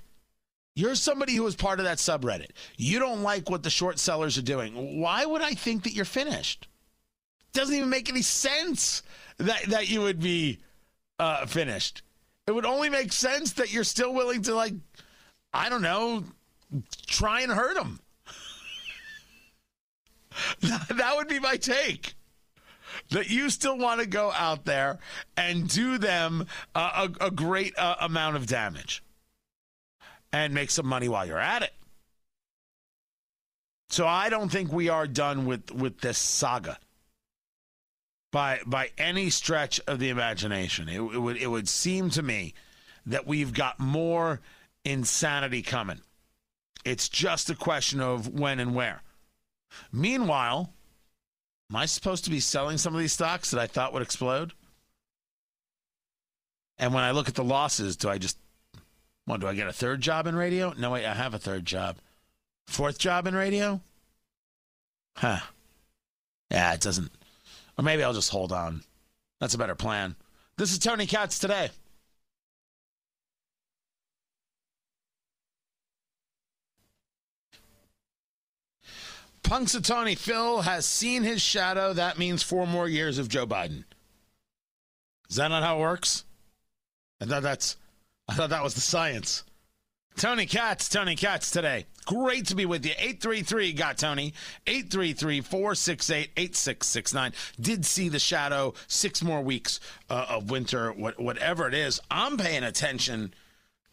You're 0.75 0.95
somebody 0.95 1.35
who 1.35 1.47
is 1.47 1.57
part 1.57 1.81
of 1.81 1.85
that 1.85 1.99
subreddit. 1.99 2.51
You 2.77 3.01
don't 3.01 3.23
like 3.23 3.51
what 3.51 3.65
the 3.65 3.71
short 3.71 3.99
sellers 3.99 4.39
are 4.39 4.43
doing. 4.43 5.01
Why 5.01 5.27
would 5.27 5.43
i 5.43 5.55
think 5.55 5.83
that 5.83 5.93
you're 5.93 6.05
finished? 6.05 6.69
Doesn't 7.53 7.75
even 7.75 7.91
make 7.91 8.09
any 8.09 8.23
sense 8.23 9.03
that 9.39 9.65
that 9.65 9.89
you 9.89 10.01
would 10.03 10.21
be 10.21 10.61
uh, 11.19 11.47
finished 11.47 12.03
it 12.49 12.55
would 12.55 12.65
only 12.65 12.89
make 12.89 13.13
sense 13.13 13.53
that 13.53 13.75
you're 13.75 13.85
still 13.85 14.15
willing 14.15 14.41
to, 14.41 14.55
like, 14.55 14.73
I 15.53 15.69
don't 15.69 15.83
know, 15.83 16.25
try 17.07 17.43
and 17.43 17.53
hurt 17.53 17.75
them. 17.83 18.01
that 20.63 21.13
would 21.15 21.29
be 21.29 21.41
my 21.41 21.59
take. 21.59 22.15
That 23.11 23.29
you 23.29 23.51
still 23.51 23.77
want 23.77 24.01
to 24.01 24.07
go 24.07 24.33
out 24.33 24.65
there 24.65 24.99
and 25.37 25.69
do 25.69 25.99
them 25.99 26.47
a, 26.75 27.11
a, 27.21 27.31
great 27.31 27.79
uh, 27.79 27.97
amount 28.01 28.37
of 28.37 28.47
damage 28.47 29.03
and 30.33 30.55
make 30.55 30.71
some 30.71 30.87
money 30.87 31.09
while 31.09 31.27
you're 31.27 31.39
at 31.39 31.63
it. 31.63 31.75
So 33.91 34.07
I 34.07 34.31
don't 34.31 34.51
think 34.51 34.73
we 34.73 34.89
are 34.89 35.07
done 35.07 35.45
with, 35.45 35.71
with 35.71 36.01
this 36.01 36.19
saga 36.19 36.79
by 38.31 38.61
by 38.67 38.91
any 38.99 39.31
stretch 39.31 39.81
of 39.87 39.99
the 39.99 40.09
imagination. 40.09 40.89
It, 40.89 41.01
it, 41.01 41.19
would 41.19 41.37
it 41.37 41.47
would 41.49 41.69
seem 41.69 42.11
to 42.11 42.23
me 42.23 42.55
that 43.07 43.27
we've 43.27 43.53
got 43.53 43.81
more 43.81 44.41
insanity 44.85 45.63
coming. 45.63 46.01
It's 46.85 47.09
just 47.09 47.51
a 47.51 47.55
question 47.55 48.01
of 48.01 48.29
when 48.29 48.61
and 48.61 48.75
where. 48.75 49.03
Meanwhile, 49.93 50.73
am 51.71 51.77
I 51.77 51.87
supposed 51.87 52.25
to 52.25 52.31
be 52.31 52.41
selling 52.41 52.79
some 52.79 52.95
of 52.95 53.01
these 53.01 53.13
stocks 53.13 53.51
that 53.51 53.61
I 53.61 53.67
thought 53.67 53.93
would 53.93 54.03
explode? 54.03 54.53
And 56.79 56.95
when 56.95 57.05
I 57.05 57.11
look 57.11 57.29
at 57.29 57.35
the 57.35 57.45
losses, 57.45 57.97
do 57.97 58.09
I 58.09 58.19
just 58.19 58.39
what 59.25 59.41
do 59.41 59.47
I 59.47 59.55
get 59.55 59.69
a 59.69 59.73
third 59.73 60.01
job 60.01 60.27
in 60.27 60.35
radio? 60.35 60.73
No, 60.79 60.93
wait, 60.93 61.05
I 61.05 61.13
have 61.13 61.35
a 61.35 61.39
third 61.39 61.67
job. 61.67 61.99
Fourth 62.67 62.99
job 62.99 63.27
in 63.27 63.35
radio? 63.35 63.81
Huh. 65.17 65.41
Yeah, 66.51 66.73
it 66.73 66.81
doesn't 66.81 67.13
or 67.79 67.85
maybe 67.85 68.03
I'll 68.03 68.13
just 68.13 68.31
hold 68.31 68.53
on. 68.53 68.83
That's 69.41 69.55
a 69.55 69.59
better 69.59 69.77
plan. 69.77 70.17
This 70.57 70.73
is 70.73 70.79
Tony 70.79 71.07
Katz 71.07 71.39
today. 71.39 71.71
Punxsutawney 79.45 80.19
Phil 80.19 80.61
has 80.63 80.85
seen 80.85 81.23
his 81.23 81.41
shadow. 81.41 81.95
That 81.95 82.19
means 82.19 82.43
four 82.43 82.67
more 82.67 82.89
years 82.89 83.19
of 83.19 83.29
Joe 83.29 83.47
Biden. 83.47 83.85
Is 85.31 85.37
that 85.37 85.49
not 85.49 85.63
how 85.63 85.79
it 85.79 85.81
works? 85.81 86.25
I 87.21 87.25
thought 87.25 87.43
that's 87.43 87.77
I 88.29 88.35
thought 88.35 88.51
that 88.51 88.63
was 88.63 88.75
the 88.75 88.81
science. 88.81 89.45
Tony 90.19 90.47
Katz, 90.47 90.89
Tony 90.89 91.15
Katz 91.15 91.49
today. 91.49 91.87
Great 92.05 92.47
to 92.47 92.57
be 92.57 92.67
with 92.67 92.85
you. 92.85 92.91
833 92.99 93.73
got 93.73 93.99
Tony. 93.99 94.35
833 94.67 95.41
468 95.43 96.31
8669. 96.37 97.33
Did 97.61 97.87
see 97.87 98.09
the 98.09 98.19
shadow. 98.19 98.75
Six 98.89 99.23
more 99.23 99.41
weeks 99.41 99.79
uh, 100.11 100.27
of 100.29 100.51
winter, 100.51 100.91
what, 100.91 101.21
whatever 101.21 101.69
it 101.69 101.75
is. 101.75 102.01
I'm 102.11 102.37
paying 102.37 102.65
attention 102.65 103.33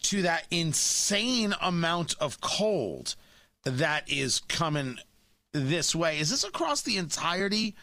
to 0.03 0.23
that 0.23 0.47
insane 0.49 1.53
amount 1.61 2.15
of 2.19 2.41
cold 2.41 3.15
that 3.63 4.09
is 4.11 4.39
coming 4.47 4.97
this 5.53 5.93
way. 5.93 6.17
Is 6.19 6.31
this 6.31 6.43
across 6.43 6.81
the 6.81 6.97
entirety 6.97 7.75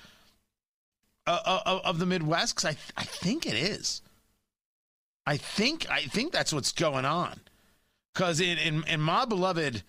uh, 1.29 1.61
uh 1.65 1.81
of 1.85 2.01
the 2.01 2.07
Midwest? 2.07 2.57
Because 2.57 2.75
I, 2.75 3.01
I 3.01 3.05
think 3.05 3.47
it 3.47 3.55
is. 3.55 4.03
I 5.27 5.37
think 5.37 5.89
I 5.89 6.01
think 6.01 6.33
that's 6.33 6.53
what's 6.53 6.73
going 6.73 7.05
on. 7.05 7.39
Because 8.15 8.41
in, 8.41 8.59
in, 8.59 8.85
in 8.87 9.01
my 9.01 9.25
beloved 9.25 9.83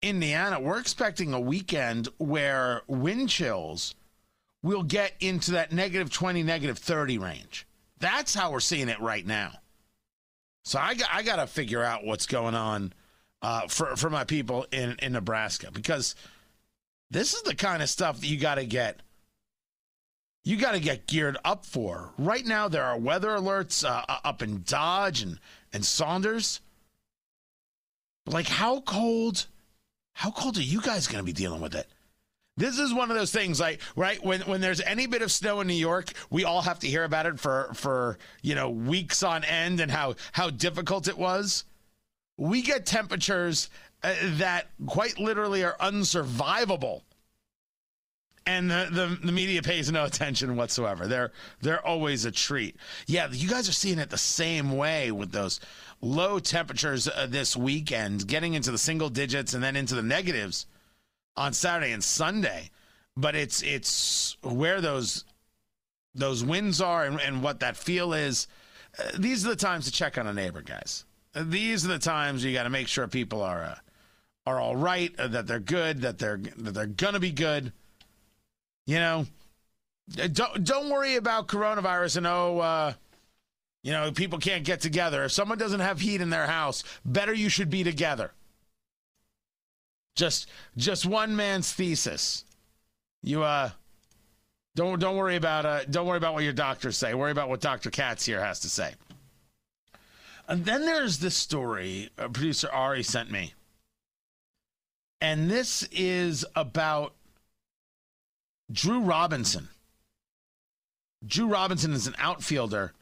Indiana, 0.00 0.60
we're 0.60 0.78
expecting 0.78 1.32
a 1.32 1.40
weekend 1.40 2.08
where 2.18 2.82
wind 2.86 3.28
chills 3.28 3.94
will 4.62 4.82
get 4.82 5.14
into 5.20 5.52
that 5.52 5.72
negative 5.72 6.10
20, 6.10 6.42
negative 6.42 6.78
30 6.78 7.18
range. 7.18 7.66
That's 7.98 8.34
how 8.34 8.52
we're 8.52 8.60
seeing 8.60 8.88
it 8.88 9.00
right 9.00 9.26
now. 9.26 9.52
So 10.64 10.78
I 10.78 10.96
I 11.12 11.22
got 11.22 11.36
to 11.36 11.46
figure 11.46 11.82
out 11.82 12.04
what's 12.04 12.26
going 12.26 12.54
on 12.54 12.92
uh, 13.42 13.66
for, 13.68 13.96
for 13.96 14.10
my 14.10 14.24
people 14.24 14.66
in, 14.70 14.96
in 15.00 15.12
Nebraska 15.12 15.70
because 15.72 16.14
This 17.12 17.34
is 17.34 17.42
the 17.42 17.54
kind 17.54 17.82
of 17.82 17.90
stuff 17.90 18.20
that 18.20 18.26
you 18.26 18.38
got 18.38 18.54
to 18.54 18.64
get. 18.64 19.00
You 20.44 20.56
got 20.56 20.72
to 20.72 20.80
get 20.80 21.06
geared 21.06 21.36
up 21.44 21.66
for. 21.66 22.12
Right 22.16 22.46
now, 22.46 22.68
there 22.68 22.84
are 22.84 22.98
weather 22.98 23.28
alerts 23.28 23.84
uh, 23.84 24.04
up 24.24 24.42
in 24.42 24.62
Dodge 24.66 25.20
and, 25.20 25.38
and 25.74 25.84
Saunders. 25.84 26.60
Like, 28.26 28.46
how 28.46 28.80
cold? 28.80 29.46
How 30.14 30.30
cold 30.30 30.58
are 30.58 30.62
you 30.62 30.80
guys 30.80 31.06
going 31.06 31.20
to 31.20 31.24
be 31.24 31.32
dealing 31.32 31.60
with 31.60 31.74
it? 31.74 31.88
This 32.56 32.78
is 32.78 32.92
one 32.92 33.10
of 33.10 33.16
those 33.16 33.32
things, 33.32 33.58
like 33.58 33.80
right 33.96 34.22
when 34.22 34.42
when 34.42 34.60
there's 34.60 34.82
any 34.82 35.06
bit 35.06 35.22
of 35.22 35.32
snow 35.32 35.60
in 35.60 35.66
New 35.66 35.72
York, 35.72 36.12
we 36.28 36.44
all 36.44 36.60
have 36.60 36.78
to 36.80 36.86
hear 36.86 37.04
about 37.04 37.24
it 37.24 37.40
for 37.40 37.70
for 37.72 38.18
you 38.42 38.54
know 38.54 38.68
weeks 38.68 39.22
on 39.22 39.42
end 39.44 39.80
and 39.80 39.90
how 39.90 40.16
how 40.32 40.50
difficult 40.50 41.08
it 41.08 41.16
was. 41.16 41.64
We 42.36 42.60
get 42.60 42.84
temperatures 42.84 43.70
uh, 44.02 44.14
that 44.36 44.66
quite 44.86 45.18
literally 45.18 45.64
are 45.64 45.76
unsurvivable, 45.80 47.02
and 48.46 48.70
the, 48.70 48.88
the 48.90 49.26
the 49.26 49.32
media 49.32 49.62
pays 49.62 49.90
no 49.90 50.04
attention 50.04 50.56
whatsoever. 50.56 51.06
They're 51.06 51.32
they're 51.60 51.84
always 51.86 52.24
a 52.24 52.30
treat. 52.30 52.76
Yeah, 53.06 53.28
you 53.30 53.48
guys 53.48 53.68
are 53.68 53.72
seeing 53.72 53.98
it 53.98 54.10
the 54.10 54.18
same 54.18 54.76
way 54.76 55.12
with 55.12 55.32
those 55.32 55.60
low 56.00 56.38
temperatures 56.38 57.08
uh, 57.08 57.26
this 57.28 57.56
weekend, 57.56 58.26
getting 58.26 58.54
into 58.54 58.70
the 58.70 58.78
single 58.78 59.08
digits 59.08 59.54
and 59.54 59.62
then 59.62 59.76
into 59.76 59.94
the 59.94 60.02
negatives 60.02 60.66
on 61.36 61.52
Saturday 61.52 61.92
and 61.92 62.02
Sunday. 62.02 62.70
But 63.16 63.36
it's 63.36 63.62
it's 63.62 64.36
where 64.42 64.80
those 64.80 65.24
those 66.14 66.44
winds 66.44 66.80
are 66.80 67.04
and, 67.04 67.20
and 67.20 67.42
what 67.42 67.60
that 67.60 67.76
feel 67.76 68.12
is. 68.12 68.48
Uh, 68.98 69.10
these 69.18 69.46
are 69.46 69.50
the 69.50 69.56
times 69.56 69.86
to 69.86 69.92
check 69.92 70.18
on 70.18 70.26
a 70.26 70.32
neighbor, 70.32 70.60
guys. 70.60 71.04
Uh, 71.34 71.44
these 71.46 71.84
are 71.84 71.88
the 71.88 71.98
times 71.98 72.44
you 72.44 72.52
got 72.52 72.64
to 72.64 72.70
make 72.70 72.88
sure 72.88 73.06
people 73.08 73.42
are 73.42 73.62
uh, 73.62 73.76
are 74.46 74.58
all 74.58 74.76
right, 74.76 75.14
uh, 75.18 75.28
that 75.28 75.46
they're 75.46 75.60
good, 75.60 76.00
that 76.00 76.18
they're 76.18 76.40
that 76.56 76.74
they're 76.74 76.86
gonna 76.86 77.20
be 77.20 77.30
good. 77.30 77.72
You 78.86 78.96
know, 78.96 79.26
uh, 80.20 80.26
don't 80.28 80.64
don't 80.64 80.90
worry 80.90 81.16
about 81.16 81.48
coronavirus 81.48 82.18
and 82.18 82.26
oh, 82.26 82.58
uh, 82.58 82.92
you 83.82 83.92
know, 83.92 84.12
people 84.12 84.38
can't 84.38 84.64
get 84.64 84.80
together. 84.80 85.24
If 85.24 85.32
someone 85.32 85.58
doesn't 85.58 85.80
have 85.80 86.00
heat 86.00 86.20
in 86.20 86.30
their 86.30 86.46
house, 86.46 86.84
better 87.04 87.32
you 87.32 87.48
should 87.48 87.70
be 87.70 87.84
together. 87.84 88.32
Just 90.14 90.48
just 90.76 91.06
one 91.06 91.36
man's 91.36 91.72
thesis. 91.72 92.44
You 93.22 93.42
uh 93.42 93.70
don't 94.74 94.98
don't 94.98 95.16
worry 95.16 95.36
about 95.36 95.66
uh 95.66 95.84
don't 95.84 96.06
worry 96.06 96.18
about 96.18 96.34
what 96.34 96.44
your 96.44 96.52
doctors 96.52 96.96
say. 96.96 97.14
Worry 97.14 97.32
about 97.32 97.48
what 97.48 97.60
Dr. 97.60 97.90
Katz 97.90 98.26
here 98.26 98.40
has 98.40 98.60
to 98.60 98.68
say. 98.68 98.94
And 100.48 100.64
then 100.64 100.84
there's 100.84 101.18
this 101.18 101.36
story 101.36 102.10
uh, 102.18 102.28
producer 102.28 102.68
Ari 102.70 103.04
sent 103.04 103.30
me. 103.30 103.54
And 105.20 105.48
this 105.48 105.84
is 105.92 106.44
about 106.56 107.14
Drew 108.70 109.00
Robinson. 109.00 109.68
Drew 111.24 111.46
Robinson 111.46 111.92
is 111.92 112.06
an 112.06 112.14
outfielder 112.18 112.92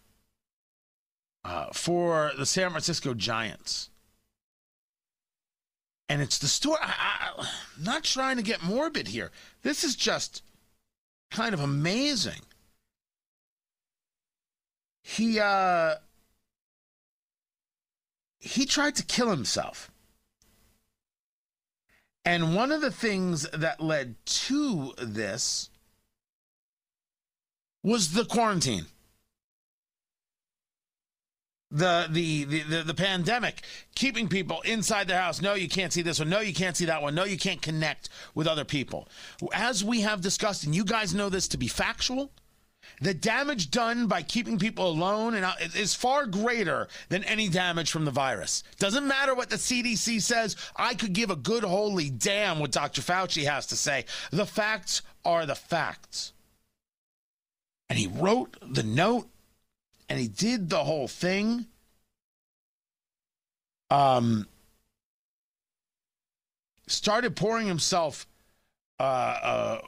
uh, 1.44 1.66
for 1.72 2.32
the 2.36 2.46
San 2.46 2.70
Francisco 2.70 3.14
Giants 3.14 3.90
and 6.10 6.20
it's 6.20 6.38
the 6.38 6.48
story. 6.48 6.78
I, 6.82 7.30
am 7.38 7.46
not 7.84 8.02
trying 8.02 8.36
to 8.36 8.42
get 8.42 8.64
morbid 8.64 9.06
here. 9.06 9.30
This 9.62 9.84
is 9.84 9.94
just 9.94 10.42
kind 11.30 11.54
of 11.54 11.60
amazing. 11.60 12.40
He 15.04 15.38
uh 15.38 15.94
he 18.40 18.66
tried 18.66 18.96
to 18.96 19.04
kill 19.04 19.30
himself. 19.30 19.92
And 22.24 22.54
one 22.54 22.70
of 22.70 22.80
the 22.80 22.90
things 22.90 23.48
that 23.50 23.80
led 23.80 24.14
to 24.26 24.92
this 24.98 25.70
was 27.82 28.12
the 28.12 28.24
quarantine. 28.24 28.86
The, 31.72 32.08
the 32.10 32.44
the 32.44 32.62
the 32.62 32.82
the 32.82 32.94
pandemic 32.94 33.62
keeping 33.94 34.28
people 34.28 34.60
inside 34.62 35.06
their 35.06 35.20
house. 35.20 35.40
No 35.40 35.54
you 35.54 35.68
can't 35.68 35.92
see 35.92 36.02
this 36.02 36.18
one. 36.18 36.28
No 36.28 36.40
you 36.40 36.52
can't 36.52 36.76
see 36.76 36.86
that 36.86 37.00
one. 37.00 37.14
No 37.14 37.22
you 37.22 37.38
can't 37.38 37.62
connect 37.62 38.08
with 38.34 38.48
other 38.48 38.64
people. 38.64 39.08
As 39.54 39.84
we 39.84 40.00
have 40.00 40.20
discussed 40.20 40.64
and 40.64 40.74
you 40.74 40.84
guys 40.84 41.14
know 41.14 41.28
this 41.28 41.46
to 41.48 41.56
be 41.56 41.68
factual 41.68 42.32
the 43.00 43.14
damage 43.14 43.70
done 43.70 44.06
by 44.06 44.22
keeping 44.22 44.58
people 44.58 44.88
alone 44.88 45.34
and 45.34 45.44
uh, 45.44 45.54
is 45.74 45.94
far 45.94 46.26
greater 46.26 46.88
than 47.08 47.24
any 47.24 47.48
damage 47.48 47.90
from 47.90 48.04
the 48.04 48.10
virus. 48.10 48.62
Doesn't 48.78 49.06
matter 49.06 49.34
what 49.34 49.50
the 49.50 49.56
CDC 49.56 50.20
says. 50.20 50.56
I 50.76 50.94
could 50.94 51.12
give 51.12 51.30
a 51.30 51.36
good 51.36 51.64
holy 51.64 52.10
damn 52.10 52.58
what 52.58 52.72
Dr. 52.72 53.00
Fauci 53.00 53.44
has 53.44 53.66
to 53.68 53.76
say. 53.76 54.04
The 54.30 54.46
facts 54.46 55.02
are 55.24 55.46
the 55.46 55.54
facts. 55.54 56.32
And 57.88 57.98
he 57.98 58.06
wrote 58.06 58.56
the 58.62 58.82
note 58.82 59.28
and 60.08 60.18
he 60.18 60.28
did 60.28 60.68
the 60.68 60.84
whole 60.84 61.08
thing. 61.08 61.66
Um, 63.90 64.46
started 66.86 67.34
pouring 67.34 67.66
himself 67.66 68.26
uh, 68.98 69.02
uh, 69.02 69.78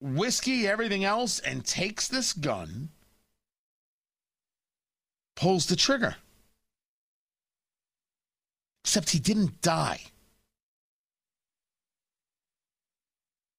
whiskey, 0.00 0.66
everything 0.66 1.04
else, 1.04 1.40
and 1.40 1.64
takes 1.64 2.08
this 2.08 2.32
gun, 2.32 2.90
pulls 5.36 5.66
the 5.66 5.76
trigger. 5.76 6.16
Except 8.84 9.10
he 9.10 9.18
didn't 9.18 9.60
die. 9.60 10.00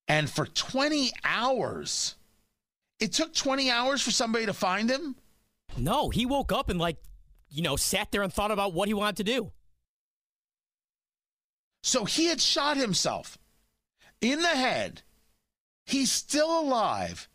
And 0.08 0.30
for 0.30 0.47
20 0.47 1.12
hours, 1.23 2.15
it 2.99 3.13
took 3.13 3.34
20 3.34 3.69
hours 3.69 4.02
for 4.02 4.12
somebody 4.12 4.47
to 4.47 4.54
find 4.54 4.89
him? 4.89 5.15
No, 5.78 6.10
he 6.10 6.25
woke 6.25 6.52
up 6.52 6.69
and, 6.69 6.80
like, 6.80 6.97
you 7.49 7.62
know, 7.62 7.75
sat 7.75 8.12
there 8.12 8.23
and 8.23 8.34
thought 8.34 8.52
about 8.52 8.73
what 8.73 8.88
he 8.88 8.93
wanted 8.93 9.17
to 9.17 9.23
do. 9.23 9.52
So 11.84 12.06
he 12.06 12.25
had 12.25 12.41
shot 12.41 12.78
himself 12.78 13.38
in 14.19 14.41
the 14.41 14.47
head. 14.47 15.04
He's 15.89 16.12
still 16.12 16.60
alive. 16.60 17.28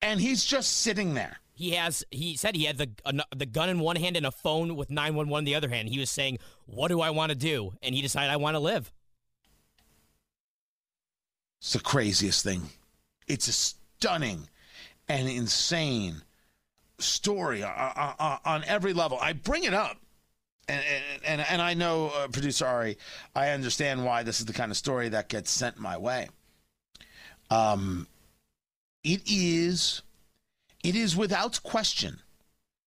And 0.00 0.20
he's 0.20 0.44
just 0.44 0.70
sitting 0.80 1.14
there. 1.14 1.40
He 1.52 1.70
has. 1.72 2.04
He 2.10 2.36
said 2.36 2.54
he 2.54 2.64
had 2.64 2.78
the 2.78 2.90
uh, 3.04 3.22
the 3.34 3.46
gun 3.46 3.68
in 3.68 3.80
one 3.80 3.96
hand 3.96 4.16
and 4.16 4.26
a 4.26 4.30
phone 4.30 4.76
with 4.76 4.90
nine 4.90 5.14
one 5.14 5.28
one 5.28 5.40
in 5.40 5.44
the 5.44 5.54
other 5.54 5.68
hand. 5.68 5.88
He 5.88 5.98
was 5.98 6.10
saying, 6.10 6.38
"What 6.66 6.88
do 6.88 7.00
I 7.00 7.10
want 7.10 7.30
to 7.30 7.36
do?" 7.36 7.72
And 7.82 7.94
he 7.94 8.02
decided, 8.02 8.30
"I 8.30 8.36
want 8.36 8.54
to 8.54 8.60
live." 8.60 8.92
It's 11.60 11.72
the 11.72 11.80
craziest 11.80 12.44
thing. 12.44 12.62
It's 13.26 13.48
a 13.48 13.52
stunning 13.52 14.48
and 15.08 15.28
insane 15.28 16.22
story 16.98 17.64
on 17.64 18.64
every 18.66 18.92
level. 18.92 19.18
I 19.20 19.32
bring 19.32 19.64
it 19.64 19.74
up. 19.74 19.96
And, 20.66 20.82
and, 21.26 21.40
and 21.42 21.60
I 21.60 21.74
know, 21.74 22.10
uh, 22.16 22.28
producer 22.28 22.66
Ari, 22.66 22.96
I 23.34 23.50
understand 23.50 24.04
why 24.04 24.22
this 24.22 24.40
is 24.40 24.46
the 24.46 24.54
kind 24.54 24.70
of 24.70 24.78
story 24.78 25.10
that 25.10 25.28
gets 25.28 25.50
sent 25.50 25.78
my 25.78 25.98
way. 25.98 26.28
Um, 27.50 28.06
it 29.02 29.22
is, 29.26 30.02
it 30.82 30.96
is 30.96 31.16
without 31.16 31.62
question 31.62 32.20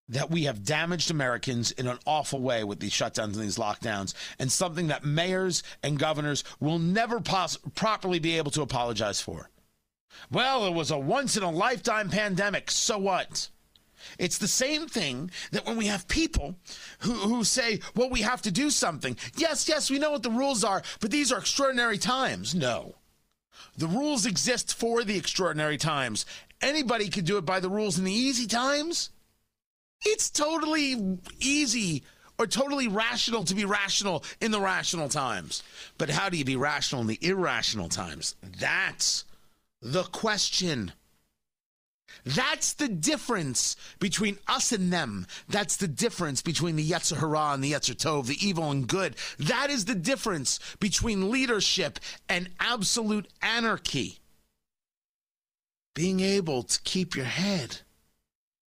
that 0.10 0.32
we 0.32 0.44
have 0.44 0.64
damaged 0.64 1.12
Americans 1.12 1.72
in 1.72 1.88
an 1.88 2.00
awful 2.06 2.42
way 2.42 2.64
with 2.64 2.80
these 2.80 2.94
shutdowns 2.94 3.34
and 3.34 3.36
these 3.36 3.58
lockdowns, 3.58 4.14
and 4.40 4.52
something 4.52 4.88
that 4.88 5.04
mayors 5.04 5.64
and 5.84 6.00
governors 6.00 6.44
will 6.60 6.80
never 6.80 7.20
pos- 7.20 7.58
properly 7.76 8.20
be 8.20 8.38
able 8.38 8.52
to 8.52 8.62
apologize 8.62 9.20
for. 9.20 9.50
Well, 10.32 10.66
it 10.66 10.74
was 10.74 10.92
a 10.92 10.98
once 10.98 11.38
in 11.38 11.44
a 11.44 11.52
lifetime 11.52 12.10
pandemic. 12.10 12.72
So 12.72 12.98
what? 12.98 13.50
It's 14.18 14.38
the 14.38 14.48
same 14.48 14.88
thing 14.88 15.32
that 15.52 15.66
when 15.66 15.78
we 15.78 15.88
have 15.88 16.08
people 16.08 16.56
who, 17.00 17.14
who 17.14 17.44
say, 17.44 17.80
well, 17.96 18.10
we 18.10 18.22
have 18.22 18.42
to 18.44 18.52
do 18.52 18.70
something. 18.70 19.18
Yes, 19.36 19.68
yes, 19.68 19.92
we 19.92 20.00
know 20.00 20.12
what 20.12 20.24
the 20.24 20.30
rules 20.30 20.64
are, 20.64 20.82
but 21.02 21.12
these 21.12 21.32
are 21.32 21.40
extraordinary 21.40 21.98
times. 21.98 22.56
No. 22.56 22.96
The 23.78 23.88
rules 23.88 24.26
exist 24.26 24.74
for 24.74 25.04
the 25.04 25.18
extraordinary 25.18 25.78
times. 25.78 26.26
Anybody 26.62 27.10
can 27.10 27.26
do 27.26 27.38
it 27.38 27.46
by 27.46 27.60
the 27.60 27.70
rules 27.70 27.98
in 27.98 28.06
the 28.06 28.12
easy 28.12 28.48
times. 28.48 29.10
It's 30.06 30.30
totally 30.30 31.20
easy 31.40 32.04
or 32.40 32.48
totally 32.48 32.88
rational 32.88 33.44
to 33.44 33.56
be 33.56 33.66
rational 33.66 34.24
in 34.42 34.52
the 34.52 34.62
rational 34.62 35.10
times. 35.10 35.64
But 35.98 36.10
how 36.10 36.30
do 36.30 36.38
you 36.38 36.46
be 36.46 36.56
rational 36.56 37.02
in 37.02 37.08
the 37.08 37.20
irrational 37.22 37.90
times? 37.90 38.36
That's 38.60 39.26
the 39.82 40.04
question. 40.04 40.92
That's 42.24 42.74
the 42.74 42.88
difference 42.88 43.76
between 44.00 44.38
us 44.48 44.72
and 44.72 44.92
them. 44.92 45.28
That's 45.48 45.78
the 45.78 45.88
difference 45.88 46.42
between 46.42 46.76
the 46.76 46.90
Yetzer 46.90 47.18
Hara 47.18 47.54
and 47.54 47.64
the 47.64 47.72
Yetzer 47.72 47.96
Tov, 47.96 48.28
the 48.28 48.46
evil 48.46 48.70
and 48.72 48.88
good. 48.88 49.16
That 49.40 49.70
is 49.70 49.86
the 49.86 49.96
difference 49.96 50.60
between 50.80 51.32
leadership 51.32 52.00
and 52.28 52.50
absolute 52.60 53.28
anarchy. 53.42 54.20
Being 55.96 56.20
able 56.20 56.64
to 56.64 56.82
keep 56.82 57.16
your 57.16 57.26
head, 57.26 57.78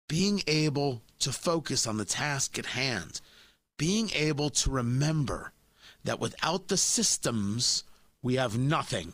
being 0.09 0.41
able 0.47 1.01
to 1.19 1.31
focus 1.31 1.87
on 1.87 1.97
the 1.97 2.05
task 2.05 2.59
at 2.59 2.65
hand, 2.67 3.21
being 3.77 4.09
able 4.13 4.49
to 4.49 4.69
remember 4.69 5.51
that 6.03 6.19
without 6.19 6.67
the 6.67 6.77
systems, 6.77 7.83
we 8.21 8.35
have 8.35 8.57
nothing. 8.57 9.13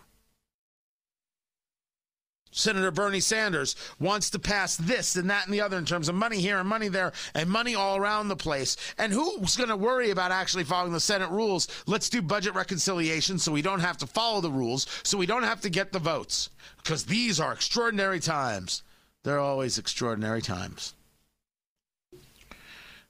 Senator 2.51 2.91
Bernie 2.91 3.19
Sanders 3.19 3.75
wants 3.99 4.29
to 4.31 4.39
pass 4.39 4.75
this 4.75 5.15
and 5.15 5.29
that 5.29 5.45
and 5.45 5.53
the 5.53 5.61
other 5.61 5.77
in 5.77 5.85
terms 5.85 6.09
of 6.09 6.15
money 6.15 6.39
here 6.39 6.57
and 6.57 6.67
money 6.67 6.87
there 6.87 7.13
and 7.35 7.49
money 7.49 7.75
all 7.75 7.97
around 7.97 8.27
the 8.27 8.35
place. 8.35 8.75
And 8.97 9.13
who's 9.13 9.55
going 9.55 9.69
to 9.69 9.77
worry 9.77 10.09
about 10.09 10.31
actually 10.31 10.63
following 10.63 10.93
the 10.93 10.99
Senate 10.99 11.29
rules? 11.29 11.67
Let's 11.85 12.09
do 12.09 12.21
budget 12.21 12.55
reconciliation 12.55 13.37
so 13.37 13.51
we 13.51 13.61
don't 13.61 13.81
have 13.81 13.97
to 13.97 14.07
follow 14.07 14.41
the 14.41 14.51
rules, 14.51 14.87
so 15.03 15.17
we 15.17 15.27
don't 15.27 15.43
have 15.43 15.61
to 15.61 15.69
get 15.69 15.91
the 15.91 15.99
votes. 15.99 16.49
Because 16.77 17.05
these 17.05 17.39
are 17.39 17.53
extraordinary 17.53 18.19
times. 18.19 18.83
They're 19.23 19.39
always 19.39 19.77
extraordinary 19.77 20.41
times. 20.41 20.93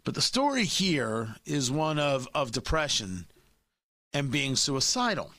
But 0.04 0.16
the 0.16 0.22
story 0.22 0.66
here 0.66 1.36
is 1.46 1.72
one 1.72 2.00
of, 2.00 2.28
of 2.34 2.52
depression 2.52 3.28
and 4.14 4.32
being 4.32 4.56
suicidal. 4.56 5.32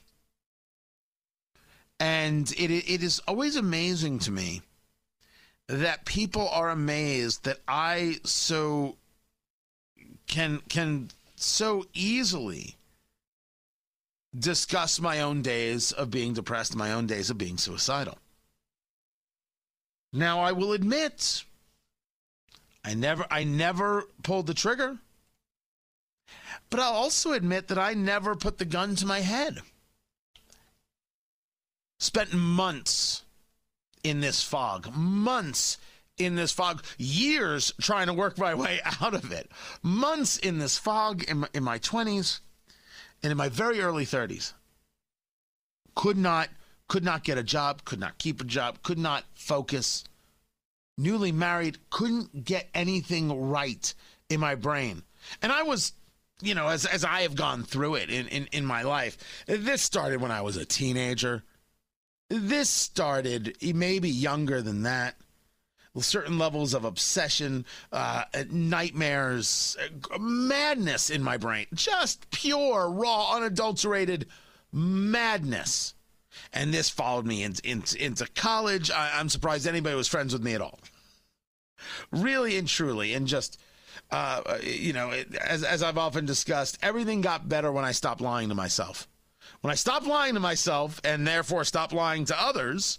And 2.01 2.51
it, 2.53 2.71
it 2.71 3.03
is 3.03 3.21
always 3.29 3.57
amazing 3.57 4.21
to 4.21 4.31
me 4.31 4.63
that 5.69 6.07
people 6.07 6.49
are 6.49 6.71
amazed 6.71 7.45
that 7.45 7.59
I 7.69 8.19
so 8.25 8.97
can 10.27 10.63
can 10.69 11.11
so 11.37 11.85
easily 11.93 12.77
discuss 14.37 15.01
my 15.01 15.21
own 15.21 15.43
days 15.43 15.93
of 15.93 16.11
being 16.11 16.33
depressed, 16.33 16.75
my 16.75 16.93
own 16.93 17.07
days 17.07 17.31
of 17.31 17.39
being 17.39 17.59
suicidal. 17.59 18.19
Now 20.13 20.41
I 20.41 20.53
will 20.53 20.73
admit 20.73 21.45
I 22.83 22.95
never 22.95 23.27
I 23.31 23.45
never 23.45 24.07
pulled 24.23 24.47
the 24.47 24.55
trigger. 24.55 24.99
But 26.71 26.81
I'll 26.81 26.95
also 26.95 27.33
admit 27.33 27.69
that 27.69 27.79
I 27.79 27.95
never 27.95 28.35
put 28.35 28.59
the 28.59 28.65
gun 28.65 28.97
to 28.97 29.07
my 29.07 29.21
head 29.21 29.61
spent 32.01 32.33
months 32.33 33.23
in 34.03 34.21
this 34.21 34.43
fog, 34.43 34.93
months 34.97 35.79
in 36.19 36.35
this 36.35 36.51
fog, 36.51 36.83
years 36.99 37.73
trying 37.81 38.09
to 38.09 38.13
work 38.13 38.37
my 38.39 38.55
way 38.55 38.81
out 39.01 39.15
of 39.15 39.31
it, 39.31 39.51
months 39.83 40.39
in 40.39 40.59
this 40.59 40.77
fog 40.77 41.23
in 41.25 41.39
my, 41.39 41.49
in 41.55 41.63
my 41.63 41.79
20s 41.79 42.41
and 43.23 43.31
in 43.31 43.39
my 43.39 43.49
very 43.49 43.81
early 43.81 44.05
30s. 44.05 44.55
Could 45.95 46.19
not 46.19 46.49
could 46.89 47.05
not 47.05 47.23
get 47.23 47.39
a 47.39 47.43
job, 47.45 47.85
could 47.85 48.01
not 48.01 48.19
keep 48.19 48.41
a 48.41 48.45
job, 48.45 48.83
could 48.83 48.99
not 48.99 49.23
focus. 49.35 50.03
Newly 50.99 51.31
married, 51.31 51.79
couldn't 51.89 52.45
get 52.45 52.69
anything 52.75 53.49
right 53.49 53.95
in 54.29 54.41
my 54.41 54.57
brain. 54.57 55.05
And 55.41 55.53
I 55.53 55.63
was 55.63 55.93
you 56.43 56.55
know, 56.55 56.69
as, 56.69 56.87
as 56.87 57.05
I 57.05 57.21
have 57.21 57.35
gone 57.35 57.63
through 57.65 57.97
it 57.97 58.09
in, 58.09 58.27
in, 58.29 58.49
in 58.53 58.65
my 58.65 58.83
life, 58.83 59.19
this 59.47 59.83
started 59.83 60.21
when 60.21 60.31
I 60.31 60.41
was 60.41 60.57
a 60.57 60.65
teenager. 60.65 61.43
This 62.31 62.71
started 62.71 63.57
maybe 63.61 64.09
younger 64.09 64.63
than 64.63 64.85
that. 64.85 65.17
Certain 65.99 66.39
levels 66.39 66.73
of 66.73 66.85
obsession, 66.85 67.67
uh, 67.91 68.23
nightmares, 68.49 69.77
madness 70.19 71.11
in 71.11 71.25
my 71.25 71.37
brain. 71.37 71.67
Just 71.75 72.31
pure, 72.31 72.89
raw, 72.89 73.35
unadulterated 73.35 74.27
madness. 74.73 75.95
And 76.53 76.73
this 76.73 76.89
followed 76.89 77.27
me 77.27 77.43
in, 77.43 77.57
in, 77.65 77.83
into 77.99 78.29
college. 78.37 78.93
I, 78.93 79.19
I'm 79.19 79.29
surprised 79.29 79.67
anybody 79.67 79.97
was 79.97 80.07
friends 80.07 80.33
with 80.33 80.45
me 80.45 80.55
at 80.55 80.61
all. 80.61 80.79
Really 82.13 82.57
and 82.57 82.69
truly. 82.69 83.13
And 83.15 83.27
just, 83.27 83.61
uh, 84.13 84.59
you 84.63 84.93
know, 84.93 85.11
as, 85.41 85.65
as 85.65 85.83
I've 85.83 85.99
often 85.99 86.27
discussed, 86.27 86.79
everything 86.81 87.21
got 87.21 87.49
better 87.49 87.73
when 87.73 87.85
I 87.85 87.91
stopped 87.91 88.21
lying 88.21 88.49
to 88.51 88.55
myself. 88.55 89.09
When 89.61 89.71
I 89.71 89.75
stopped 89.75 90.07
lying 90.07 90.35
to 90.35 90.41
myself 90.41 91.01
and 91.05 91.27
therefore 91.27 91.65
stopped 91.65 91.93
lying 91.93 92.25
to 92.27 92.41
others, 92.41 92.99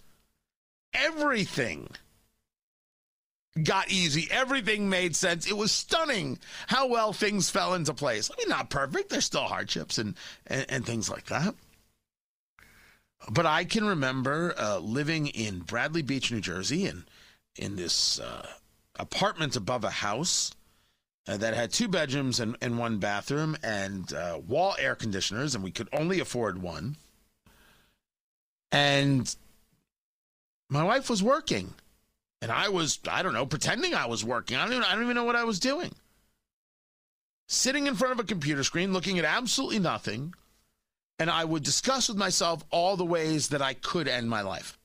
everything 0.93 1.89
got 3.63 3.91
easy. 3.91 4.28
Everything 4.32 4.89
made 4.89 5.15
sense. 5.15 5.47
It 5.47 5.58
was 5.58 5.71
stunning 5.71 6.39
how 6.67 6.88
well 6.88 7.13
things 7.13 7.50
fell 7.50 7.74
into 7.74 7.93
place. 7.93 8.30
I 8.32 8.36
mean, 8.38 8.50
not 8.50 8.69
perfect. 8.69 9.10
There's 9.10 9.26
still 9.26 9.41
hardships 9.41 9.97
and, 9.97 10.15
and, 10.47 10.65
and 10.69 10.86
things 10.86 11.10
like 11.10 11.26
that. 11.26 11.56
But 13.30 13.45
I 13.45 13.65
can 13.65 13.86
remember 13.86 14.54
uh, 14.58 14.80
living 14.80 15.28
in 15.28 15.60
Bradley 15.60 16.02
Beach, 16.02 16.32
New 16.32 16.41
Jersey, 16.41 16.86
and 16.86 17.04
in 17.56 17.76
this 17.76 18.19
uh, 18.19 18.47
apartment 18.97 19.56
above 19.56 19.84
a 19.84 19.89
house 19.89 20.54
uh, 21.27 21.38
that 21.38 21.53
had 21.53 21.71
two 21.71 21.88
bedrooms 21.88 22.39
and, 22.39 22.57
and 22.62 22.77
one 22.77 22.97
bathroom 22.97 23.57
and 23.63 24.12
uh, 24.13 24.39
wall 24.47 24.75
air 24.79 24.95
conditioners, 24.95 25.55
and 25.55 25.63
we 25.63 25.71
could 25.71 25.89
only 25.93 26.19
afford 26.19 26.62
one. 26.62 26.95
And 28.71 29.34
my 30.69 30.84
wife 30.84 31.10
was 31.10 31.21
working, 31.21 31.73
and 32.41 32.51
I 32.51 32.69
was, 32.69 32.99
I 33.10 33.21
don't 33.21 33.34
know, 33.34 33.45
pretending 33.45 33.93
I 33.93 34.07
was 34.07 34.23
working. 34.23 34.57
I 34.57 34.63
don't 34.63 34.73
even, 34.73 34.84
I 34.84 34.93
don't 34.93 35.03
even 35.03 35.15
know 35.15 35.25
what 35.25 35.36
I 35.36 35.43
was 35.43 35.60
doing. 35.60 35.91
Sitting 37.47 37.86
in 37.86 37.95
front 37.95 38.13
of 38.13 38.19
a 38.19 38.23
computer 38.27 38.63
screen, 38.63 38.93
looking 38.93 39.19
at 39.19 39.25
absolutely 39.25 39.79
nothing, 39.79 40.34
and 41.19 41.29
I 41.29 41.43
would 41.43 41.63
discuss 41.63 42.07
with 42.07 42.17
myself 42.17 42.63
all 42.71 42.95
the 42.95 43.05
ways 43.05 43.49
that 43.49 43.62
I 43.62 43.73
could 43.73 44.07
end 44.07 44.29
my 44.29 44.41
life. 44.41 44.79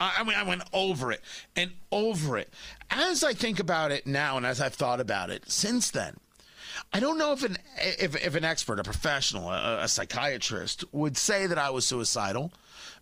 I, 0.00 0.24
mean, 0.24 0.34
I 0.34 0.42
went 0.42 0.62
over 0.72 1.12
it 1.12 1.20
and 1.54 1.70
over 1.92 2.36
it. 2.36 2.52
As 2.90 3.22
I 3.22 3.32
think 3.32 3.60
about 3.60 3.92
it 3.92 4.06
now, 4.06 4.36
and 4.36 4.44
as 4.44 4.60
I've 4.60 4.74
thought 4.74 5.00
about 5.00 5.30
it 5.30 5.50
since 5.50 5.90
then, 5.90 6.16
I 6.92 7.00
don't 7.00 7.18
know 7.18 7.32
if 7.32 7.44
an 7.44 7.56
if, 7.76 8.16
if 8.16 8.34
an 8.34 8.44
expert, 8.44 8.80
a 8.80 8.84
professional, 8.84 9.50
a, 9.50 9.84
a 9.84 9.88
psychiatrist 9.88 10.84
would 10.92 11.16
say 11.16 11.46
that 11.46 11.58
I 11.58 11.70
was 11.70 11.86
suicidal, 11.86 12.52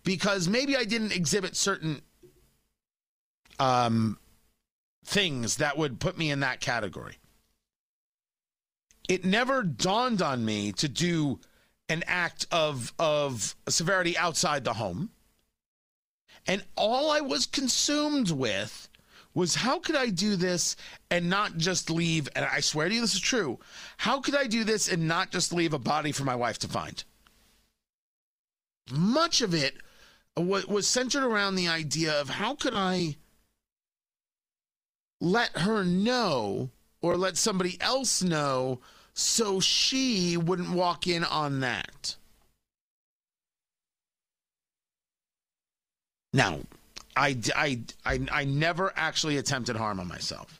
because 0.03 0.47
maybe 0.47 0.77
I 0.77 0.83
didn't 0.83 1.11
exhibit 1.11 1.55
certain 1.55 2.01
um, 3.59 4.19
things 5.05 5.57
that 5.57 5.77
would 5.77 5.99
put 5.99 6.17
me 6.17 6.29
in 6.29 6.41
that 6.41 6.59
category. 6.59 7.17
It 9.09 9.25
never 9.25 9.63
dawned 9.63 10.21
on 10.21 10.45
me 10.45 10.71
to 10.73 10.87
do 10.87 11.39
an 11.89 12.03
act 12.07 12.45
of 12.51 12.93
of 12.99 13.55
severity 13.67 14.17
outside 14.17 14.63
the 14.63 14.73
home. 14.73 15.09
And 16.47 16.63
all 16.75 17.11
I 17.11 17.21
was 17.21 17.45
consumed 17.45 18.31
with 18.31 18.89
was 19.33 19.55
how 19.55 19.79
could 19.79 19.95
I 19.95 20.09
do 20.09 20.35
this 20.35 20.75
and 21.09 21.29
not 21.29 21.57
just 21.57 21.89
leave? 21.89 22.29
And 22.35 22.45
I 22.45 22.59
swear 22.59 22.87
to 22.89 22.95
you, 22.95 23.01
this 23.01 23.15
is 23.15 23.21
true. 23.21 23.59
How 23.97 24.19
could 24.19 24.35
I 24.35 24.45
do 24.45 24.63
this 24.63 24.87
and 24.87 25.07
not 25.07 25.31
just 25.31 25.53
leave 25.53 25.73
a 25.73 25.79
body 25.79 26.11
for 26.11 26.23
my 26.23 26.35
wife 26.35 26.59
to 26.59 26.67
find? 26.67 27.03
Much 28.91 29.41
of 29.41 29.53
it 29.53 29.75
was 30.35 30.87
centered 30.87 31.23
around 31.23 31.55
the 31.55 31.67
idea 31.67 32.19
of 32.19 32.29
how 32.29 32.55
could 32.55 32.73
I 32.75 33.15
let 35.21 35.57
her 35.59 35.83
know 35.83 36.69
or 37.01 37.15
let 37.17 37.37
somebody 37.37 37.77
else 37.79 38.21
know 38.21 38.81
so 39.13 39.59
she 39.59 40.35
wouldn't 40.35 40.71
walk 40.71 41.07
in 41.07 41.23
on 41.23 41.61
that. 41.61 42.17
Now, 46.33 46.59
I, 47.15 47.37
I, 47.55 47.79
I, 48.05 48.19
I 48.31 48.43
never 48.45 48.91
actually 48.95 49.37
attempted 49.37 49.75
harm 49.75 49.99
on 49.99 50.07
myself. 50.07 50.59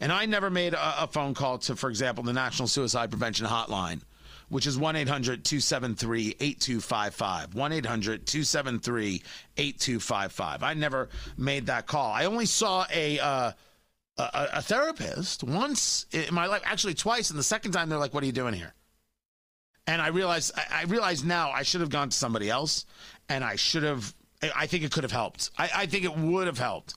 And 0.00 0.10
I 0.10 0.24
never 0.26 0.50
made 0.50 0.72
a, 0.74 1.04
a 1.04 1.06
phone 1.06 1.34
call 1.34 1.58
to, 1.58 1.76
for 1.76 1.90
example, 1.90 2.24
the 2.24 2.32
National 2.32 2.68
Suicide 2.68 3.10
Prevention 3.10 3.46
Hotline, 3.46 4.00
which 4.48 4.66
is 4.66 4.78
1 4.78 4.96
800 4.96 5.44
273 5.44 6.36
8255. 6.40 7.54
1 7.54 7.72
800 7.72 8.26
273 8.26 9.22
8255. 9.56 10.62
I 10.62 10.74
never 10.74 11.08
made 11.36 11.66
that 11.66 11.86
call. 11.86 12.12
I 12.12 12.24
only 12.24 12.46
saw 12.46 12.86
a, 12.92 13.18
uh, 13.18 13.52
a, 14.16 14.48
a 14.54 14.62
therapist 14.62 15.44
once 15.44 16.06
in 16.12 16.32
my 16.34 16.46
life, 16.46 16.62
actually 16.64 16.94
twice. 16.94 17.30
And 17.30 17.38
the 17.38 17.44
second 17.44 17.72
time, 17.72 17.88
they're 17.88 17.98
like, 17.98 18.14
What 18.14 18.22
are 18.22 18.26
you 18.26 18.32
doing 18.32 18.54
here? 18.54 18.74
And 19.86 20.00
I 20.00 20.08
realized, 20.08 20.52
I 20.72 20.84
realize 20.84 21.24
now 21.24 21.50
I 21.50 21.62
should 21.62 21.80
have 21.80 21.90
gone 21.90 22.10
to 22.10 22.16
somebody 22.16 22.48
else 22.48 22.86
and 23.28 23.42
I 23.42 23.56
should 23.56 23.82
have 23.82 24.14
I 24.54 24.66
think 24.66 24.84
it 24.84 24.92
could 24.92 25.04
have 25.04 25.12
helped. 25.12 25.50
I, 25.58 25.70
I 25.74 25.86
think 25.86 26.04
it 26.04 26.16
would 26.16 26.46
have 26.46 26.58
helped 26.58 26.94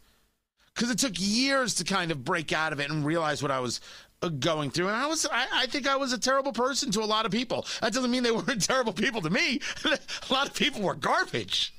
because 0.73 0.89
it 0.89 0.99
took 0.99 1.13
years 1.17 1.75
to 1.75 1.84
kind 1.84 2.12
of 2.12 2.23
break 2.23 2.51
out 2.51 2.73
of 2.73 2.79
it 2.79 2.89
and 2.89 3.06
realize 3.06 3.41
what 3.41 3.51
I 3.51 3.60
was 3.60 3.82
uh, 4.21 4.29
going 4.29 4.71
through. 4.71 4.88
And 4.88 4.95
I 4.95 5.08
was, 5.08 5.25
I, 5.32 5.45
I, 5.53 5.65
think 5.67 5.88
I 5.88 5.97
was 5.97 6.13
a 6.13 6.17
terrible 6.17 6.53
person 6.53 6.91
to 6.91 7.01
a 7.01 7.06
lot 7.06 7.25
of 7.25 7.32
people. 7.32 7.65
That 7.82 7.93
doesn't 7.93 8.10
mean 8.10 8.23
they 8.23 8.32
weren't 8.32 8.63
terrible 8.63 8.93
people 8.93 9.21
to 9.21 9.29
me. 9.29 9.60
a 9.86 10.34
lot 10.34 10.47
of 10.47 10.53
people 10.53 10.82
were 10.82 10.95
garbage. 10.95 11.73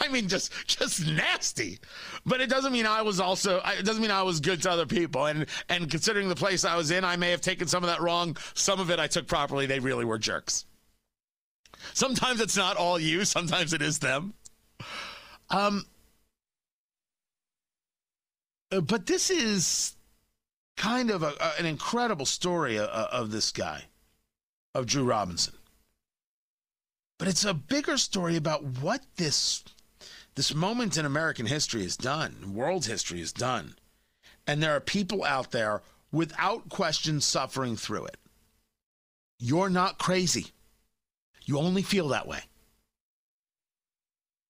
I 0.00 0.08
mean, 0.08 0.28
just 0.28 0.52
just 0.66 1.06
nasty. 1.06 1.78
But 2.26 2.40
it 2.40 2.50
doesn't 2.50 2.72
mean 2.72 2.86
I 2.86 3.02
was 3.02 3.20
also. 3.20 3.62
It 3.64 3.84
doesn't 3.84 4.02
mean 4.02 4.10
I 4.10 4.22
was 4.22 4.40
good 4.40 4.60
to 4.62 4.70
other 4.70 4.86
people. 4.86 5.26
And 5.26 5.46
and 5.68 5.88
considering 5.88 6.28
the 6.28 6.34
place 6.34 6.64
I 6.64 6.76
was 6.76 6.90
in, 6.90 7.04
I 7.04 7.14
may 7.14 7.30
have 7.30 7.42
taken 7.42 7.68
some 7.68 7.84
of 7.84 7.88
that 7.88 8.00
wrong. 8.00 8.36
Some 8.54 8.80
of 8.80 8.90
it 8.90 8.98
I 8.98 9.06
took 9.06 9.28
properly. 9.28 9.66
They 9.66 9.78
really 9.78 10.04
were 10.04 10.18
jerks. 10.18 10.64
Sometimes 11.94 12.40
it's 12.40 12.56
not 12.56 12.76
all 12.76 12.98
you. 12.98 13.24
Sometimes 13.24 13.72
it 13.72 13.82
is 13.82 14.00
them. 14.00 14.34
Um, 15.50 15.84
uh, 18.70 18.80
but 18.80 19.06
this 19.06 19.30
is 19.30 19.94
kind 20.76 21.10
of 21.10 21.22
a, 21.22 21.32
a, 21.40 21.52
an 21.58 21.66
incredible 21.66 22.26
story 22.26 22.76
of, 22.76 22.88
uh, 22.88 23.08
of 23.10 23.30
this 23.30 23.50
guy, 23.50 23.84
of 24.74 24.86
Drew 24.86 25.04
Robinson. 25.04 25.54
But 27.18 27.28
it's 27.28 27.44
a 27.44 27.54
bigger 27.54 27.96
story 27.96 28.36
about 28.36 28.62
what 28.62 29.02
this 29.16 29.64
this 30.36 30.54
moment 30.54 30.96
in 30.96 31.04
American 31.04 31.46
history 31.46 31.82
has 31.82 31.96
done, 31.96 32.54
world 32.54 32.86
history 32.86 33.18
has 33.18 33.32
done. 33.32 33.74
And 34.46 34.62
there 34.62 34.76
are 34.76 34.80
people 34.80 35.24
out 35.24 35.50
there 35.50 35.82
without 36.12 36.68
question 36.68 37.20
suffering 37.20 37.76
through 37.76 38.04
it. 38.04 38.18
You're 39.40 39.68
not 39.68 39.98
crazy. 39.98 40.52
You 41.44 41.58
only 41.58 41.82
feel 41.82 42.06
that 42.08 42.28
way. 42.28 42.42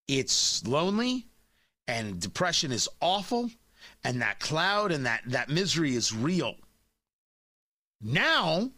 It's 0.09 0.67
lonely 0.67 1.27
and 1.87 2.19
depression 2.19 2.73
is 2.73 2.89
awful 3.01 3.51
and 4.05 4.21
that 4.23 4.41
cloud 4.41 4.91
and 4.91 5.07
that, 5.07 5.23
that 5.27 5.49
misery 5.49 5.95
is 5.95 6.15
real. 6.15 6.57
Now, 8.01 8.71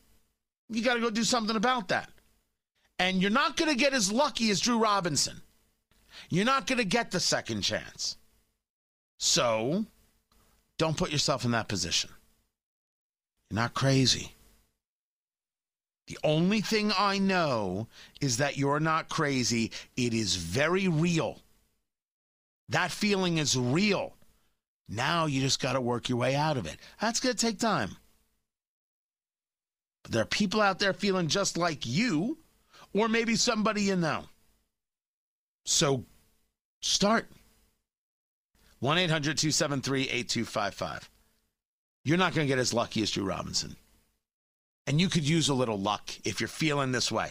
you 0.68 0.82
got 0.82 0.94
to 0.94 1.00
go 1.00 1.10
do 1.10 1.24
something 1.24 1.56
about 1.56 1.88
that. 1.88 2.10
And 2.98 3.22
you're 3.22 3.30
not 3.30 3.56
going 3.56 3.70
to 3.70 3.76
get 3.76 3.94
as 3.94 4.12
lucky 4.12 4.50
as 4.50 4.60
Drew 4.60 4.78
Robinson. 4.78 5.40
You're 6.28 6.44
not 6.44 6.66
going 6.66 6.78
to 6.78 6.84
get 6.84 7.10
the 7.10 7.20
second 7.20 7.62
chance. 7.62 8.16
So, 9.18 9.84
don't 10.78 10.96
put 10.96 11.10
yourself 11.10 11.44
in 11.44 11.50
that 11.52 11.68
position. 11.68 12.10
You're 13.50 13.56
not 13.56 13.74
crazy. 13.74 14.34
The 16.10 16.18
only 16.24 16.60
thing 16.60 16.90
I 16.98 17.18
know 17.18 17.86
is 18.20 18.38
that 18.38 18.58
you're 18.58 18.80
not 18.80 19.08
crazy. 19.08 19.70
It 19.96 20.12
is 20.12 20.34
very 20.34 20.88
real. 20.88 21.40
That 22.68 22.90
feeling 22.90 23.38
is 23.38 23.56
real. 23.56 24.16
Now 24.88 25.26
you 25.26 25.40
just 25.40 25.62
got 25.62 25.74
to 25.74 25.80
work 25.80 26.08
your 26.08 26.18
way 26.18 26.34
out 26.34 26.56
of 26.56 26.66
it. 26.66 26.78
That's 27.00 27.20
going 27.20 27.36
to 27.36 27.46
take 27.46 27.60
time. 27.60 27.96
But 30.02 30.10
there 30.10 30.22
are 30.22 30.26
people 30.26 30.60
out 30.60 30.80
there 30.80 30.92
feeling 30.92 31.28
just 31.28 31.56
like 31.56 31.86
you, 31.86 32.38
or 32.92 33.08
maybe 33.08 33.36
somebody 33.36 33.82
you 33.82 33.94
know. 33.94 34.24
So 35.64 36.04
start. 36.80 37.28
1 38.80 38.98
800 38.98 39.38
273 39.38 40.02
8255. 40.08 41.08
You're 42.02 42.18
not 42.18 42.34
going 42.34 42.48
to 42.48 42.52
get 42.52 42.58
as 42.58 42.74
lucky 42.74 43.00
as 43.00 43.12
Drew 43.12 43.22
Robinson. 43.22 43.76
And 44.90 45.00
you 45.00 45.08
could 45.08 45.22
use 45.22 45.48
a 45.48 45.54
little 45.54 45.78
luck 45.78 46.10
if 46.24 46.40
you're 46.40 46.48
feeling 46.48 46.90
this 46.90 47.12
way. 47.12 47.30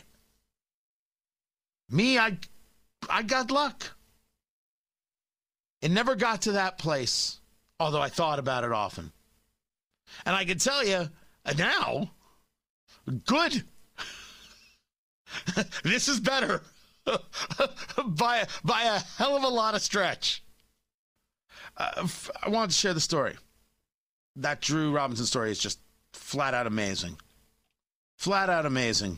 Me, 1.90 2.18
I, 2.18 2.38
I 3.10 3.22
got 3.22 3.52
luck. 3.52 3.98
It 5.82 5.92
never 5.92 6.16
got 6.16 6.44
to 6.44 6.54
that 6.54 6.78
place, 6.78 7.42
although 7.78 8.00
I 8.00 8.08
thought 8.08 8.40
about 8.40 8.64
it 8.64 8.72
often. 8.72 9.12
And 10.26 10.38
I 10.38 10.46
can 10.46 10.58
tell 10.58 10.86
you 10.86 11.10
uh, 11.46 11.54
now, 11.58 12.12
good. 13.26 13.66
this 15.84 16.08
is 16.08 16.22
better 16.22 16.62
by, 18.06 18.48
by 18.64 18.84
a 18.84 19.00
hell 19.18 19.36
of 19.36 19.44
a 19.44 19.50
lot 19.50 19.76
of 19.76 19.82
stretch. 19.82 20.46
Uh, 21.76 22.08
I 22.42 22.48
wanted 22.48 22.70
to 22.70 22.78
share 22.78 22.94
the 22.94 23.02
story. 23.02 23.36
That 24.38 24.62
Drew 24.62 24.94
Robinson 24.94 25.26
story 25.26 25.52
is 25.52 25.60
just 25.60 25.82
flat 26.14 26.54
out 26.54 26.66
amazing. 26.66 27.18
Flat 28.20 28.50
out 28.50 28.66
amazing. 28.66 29.18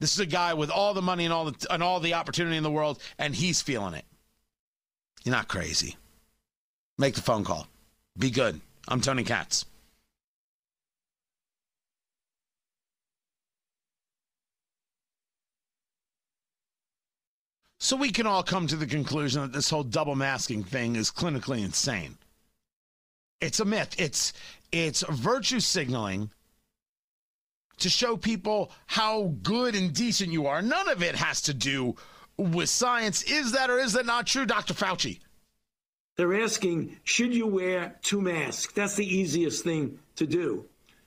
This 0.00 0.12
is 0.12 0.18
a 0.18 0.26
guy 0.26 0.54
with 0.54 0.68
all 0.68 0.94
the 0.94 1.00
money 1.00 1.24
and 1.24 1.32
all 1.32 1.44
the 1.44 1.66
and 1.70 1.80
all 1.80 2.00
the 2.00 2.14
opportunity 2.14 2.56
in 2.56 2.64
the 2.64 2.70
world, 2.72 3.00
and 3.20 3.32
he's 3.32 3.62
feeling 3.62 3.94
it. 3.94 4.04
You're 5.22 5.34
not 5.34 5.46
crazy. 5.46 5.96
Make 6.98 7.14
the 7.14 7.22
phone 7.22 7.44
call. 7.44 7.68
Be 8.18 8.30
good. 8.30 8.60
I'm 8.88 9.00
Tony 9.00 9.22
Katz. 9.22 9.64
So 17.78 17.94
we 17.94 18.10
can 18.10 18.26
all 18.26 18.42
come 18.42 18.66
to 18.66 18.76
the 18.76 18.86
conclusion 18.86 19.42
that 19.42 19.52
this 19.52 19.70
whole 19.70 19.84
double 19.84 20.16
masking 20.16 20.64
thing 20.64 20.96
is 20.96 21.12
clinically 21.12 21.64
insane. 21.64 22.18
It's 23.40 23.60
a 23.60 23.64
myth. 23.64 23.94
It's 23.98 24.32
it's 24.72 25.04
virtue 25.08 25.60
signaling 25.60 26.30
to 27.78 27.88
show 27.88 28.16
people 28.16 28.70
how 28.86 29.34
good 29.42 29.74
and 29.74 29.92
decent 29.92 30.32
you 30.32 30.46
are. 30.46 30.62
None 30.62 30.88
of 30.88 31.02
it 31.02 31.14
has 31.14 31.42
to 31.42 31.54
do 31.54 31.96
with 32.36 32.68
science. 32.68 33.22
Is 33.24 33.52
that 33.52 33.70
or 33.70 33.78
is 33.78 33.92
that 33.94 34.06
not 34.06 34.26
true, 34.26 34.46
Dr. 34.46 34.74
Fauci? 34.74 35.20
They're 36.16 36.42
asking, 36.42 36.96
should 37.04 37.34
you 37.34 37.46
wear 37.46 37.96
two 38.02 38.22
masks? 38.22 38.72
That's 38.72 38.94
the 38.94 39.06
easiest 39.06 39.64
thing 39.64 39.98
to 40.16 40.26
do. 40.26 40.64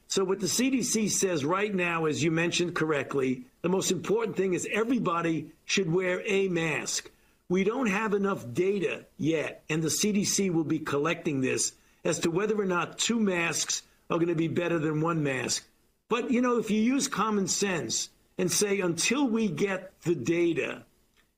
So, 0.07 0.23
what 0.23 0.39
the 0.39 0.47
CDC 0.47 1.09
says 1.11 1.45
right 1.45 1.73
now, 1.73 2.05
as 2.05 2.23
you 2.23 2.31
mentioned 2.31 2.75
correctly, 2.75 3.43
the 3.61 3.69
most 3.69 3.91
important 3.91 4.37
thing 4.37 4.53
is 4.53 4.67
everybody 4.71 5.51
should 5.65 5.91
wear 5.91 6.21
a 6.25 6.47
mask. 6.47 7.11
We 7.47 7.63
don't 7.63 7.87
have 7.87 8.13
enough 8.13 8.51
data 8.53 9.05
yet, 9.17 9.63
and 9.69 9.83
the 9.83 9.89
CDC 9.89 10.51
will 10.51 10.63
be 10.63 10.79
collecting 10.79 11.41
this 11.41 11.73
as 12.03 12.19
to 12.19 12.31
whether 12.31 12.59
or 12.59 12.65
not 12.65 12.97
two 12.97 13.19
masks 13.19 13.83
are 14.09 14.17
going 14.17 14.29
to 14.29 14.35
be 14.35 14.47
better 14.47 14.79
than 14.79 15.01
one 15.01 15.21
mask. 15.23 15.63
But, 16.09 16.31
you 16.31 16.41
know, 16.41 16.57
if 16.57 16.69
you 16.71 16.81
use 16.81 17.07
common 17.07 17.47
sense 17.47 18.09
and 18.37 18.51
say, 18.51 18.81
until 18.81 19.27
we 19.27 19.47
get 19.47 19.93
the 20.01 20.15
data, 20.15 20.83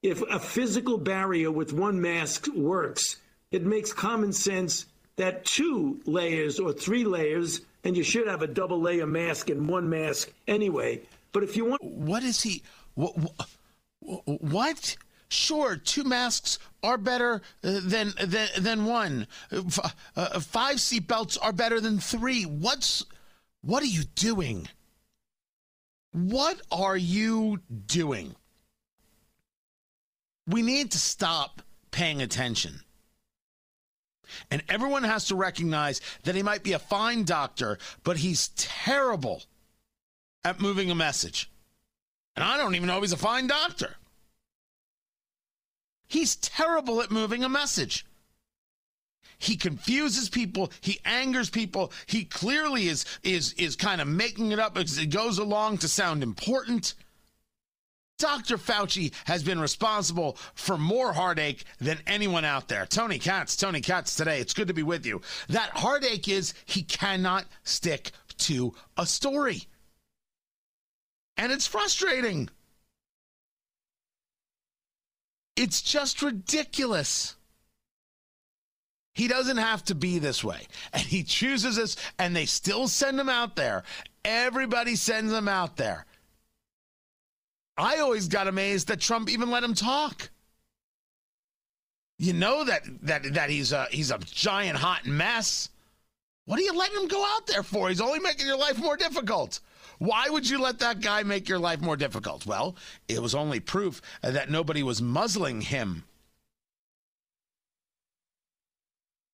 if 0.02 0.22
a 0.22 0.40
physical 0.40 0.98
barrier 0.98 1.52
with 1.52 1.74
one 1.74 2.02
mask 2.02 2.48
works, 2.56 3.18
it 3.52 3.64
makes 3.64 3.94
common 3.94 4.34
sense 4.34 4.86
that 5.18 5.46
two 5.46 6.00
layers 6.06 6.60
or 6.60 6.74
three 6.74 7.04
layers, 7.04 7.62
and 7.84 7.96
you 7.96 8.04
should 8.04 8.28
have 8.28 8.42
a 8.42 8.48
double 8.48 8.82
layer 8.82 9.06
mask 9.06 9.50
and 9.50 9.68
one 9.68 9.90
mask 9.90 10.32
anyway. 10.48 11.02
But 11.34 11.44
if 11.44 11.56
you 11.56 11.66
want. 11.66 11.84
What 11.84 12.24
is 12.24 12.42
he. 12.42 12.64
What? 12.96 13.16
what? 14.00 14.96
Sure, 15.30 15.78
two 15.78 16.04
masks 16.04 16.60
are 16.84 16.98
better 16.98 17.42
uh, 17.64 17.80
than 17.84 18.14
than 18.22 18.50
than 18.60 18.86
one. 18.86 19.28
Uh, 19.52 20.40
five 20.42 20.76
seatbelts 20.76 21.38
are 21.42 21.54
better 21.54 21.80
than 21.80 22.00
three. 22.00 22.44
What's 22.44 23.06
what 23.62 23.84
are 23.84 23.88
you 23.88 24.04
doing? 24.16 24.68
What 26.14 26.62
are 26.72 26.98
you 26.98 27.62
doing? 27.86 28.36
We 30.48 30.62
need 30.62 30.92
to 30.92 30.98
stop 30.98 31.62
paying 31.92 32.22
attention. 32.22 32.82
And 34.50 34.64
everyone 34.70 35.04
has 35.04 35.26
to 35.28 35.36
recognize 35.36 36.02
that 36.24 36.36
he 36.36 36.44
might 36.44 36.64
be 36.64 36.74
a 36.74 36.80
fine 36.80 37.24
doctor, 37.24 37.78
but 38.04 38.18
he's 38.18 38.50
terrible 38.50 39.44
at 40.44 40.60
moving 40.60 40.90
a 40.90 40.96
message. 40.96 41.52
And 42.36 42.44
I 42.44 42.58
don't 42.58 42.76
even 42.76 42.88
know 42.88 42.98
if 42.98 43.04
he's 43.04 43.12
a 43.12 43.18
fine 43.18 43.48
doctor. 43.48 43.96
He's 46.08 46.36
terrible 46.38 47.02
at 47.02 47.12
moving 47.12 47.44
a 47.44 47.50
message. 47.50 48.06
He 49.42 49.56
confuses 49.56 50.30
people. 50.30 50.72
He 50.82 51.00
angers 51.04 51.50
people. 51.50 51.92
He 52.06 52.26
clearly 52.26 52.88
is 52.88 53.06
is 53.24 53.54
is 53.54 53.76
kind 53.76 54.00
of 54.00 54.08
making 54.08 54.52
it 54.52 54.60
up 54.60 54.78
as 54.78 55.00
it 55.00 55.08
goes 55.08 55.40
along 55.40 55.80
to 55.80 55.88
sound 55.88 56.22
important. 56.22 56.94
Dr. 58.20 58.58
Fauci 58.58 59.12
has 59.26 59.42
been 59.42 59.60
responsible 59.60 60.38
for 60.54 60.78
more 60.78 61.12
heartache 61.12 61.64
than 61.80 61.98
anyone 62.06 62.46
out 62.46 62.68
there. 62.68 62.86
Tony 62.86 63.18
Katz, 63.18 63.56
Tony 63.56 63.82
Katz 63.82 64.16
today. 64.16 64.40
It's 64.40 64.54
good 64.54 64.68
to 64.68 64.76
be 64.76 64.84
with 64.84 65.08
you. 65.08 65.22
That 65.50 65.72
heartache 65.72 66.28
is 66.28 66.54
he 66.66 66.84
cannot 66.84 67.46
stick 67.64 68.12
to 68.38 68.76
a 68.96 69.08
story. 69.08 69.64
And 71.36 71.52
it's 71.52 71.66
frustrating. 71.66 72.50
It's 75.56 75.82
just 75.82 76.22
ridiculous. 76.22 77.36
He 79.14 79.28
doesn't 79.28 79.58
have 79.58 79.84
to 79.86 79.96
be 79.96 80.20
this 80.20 80.44
way. 80.44 80.68
And 80.94 81.04
he 81.04 81.24
chooses 81.24 81.78
us, 81.78 81.96
and 82.18 82.36
they 82.36 82.46
still 82.46 82.88
send 82.88 83.20
him 83.20 83.30
out 83.30 83.56
there. 83.56 83.84
Everybody 84.24 84.96
sends 84.96 85.34
him 85.34 85.48
out 85.48 85.78
there. 85.78 86.06
I 87.78 87.98
always 87.98 88.28
got 88.28 88.48
amazed 88.48 88.88
that 88.88 89.00
Trump 89.02 89.30
even 89.30 89.50
let 89.50 89.64
him 89.64 89.74
talk. 89.74 90.30
You 92.20 92.34
know 92.34 92.64
that 92.66 92.84
that 93.02 93.34
that 93.34 93.50
he's 93.50 93.72
a 93.72 93.88
he's 93.90 94.12
a 94.12 94.20
giant 94.20 94.78
hot 94.78 95.08
mess. 95.08 95.70
What 96.46 96.60
are 96.60 96.64
you 96.64 96.78
letting 96.78 97.02
him 97.02 97.08
go 97.08 97.26
out 97.26 97.48
there 97.48 97.64
for? 97.64 97.90
He's 97.90 98.02
only 98.02 98.20
making 98.20 98.46
your 98.46 98.58
life 98.58 98.78
more 98.78 98.98
difficult. 98.98 99.60
Why 99.98 100.30
would 100.30 100.48
you 100.48 100.60
let 100.60 100.80
that 100.80 101.02
guy 101.02 101.24
make 101.24 101.50
your 101.50 101.60
life 101.60 101.82
more 101.82 101.96
difficult? 101.96 102.46
Well, 102.46 102.76
it 103.08 103.22
was 103.22 103.34
only 103.34 103.60
proof 103.60 104.02
that 104.22 104.50
nobody 104.50 104.84
was 104.84 105.02
muzzling 105.02 105.62
him. 105.62 106.04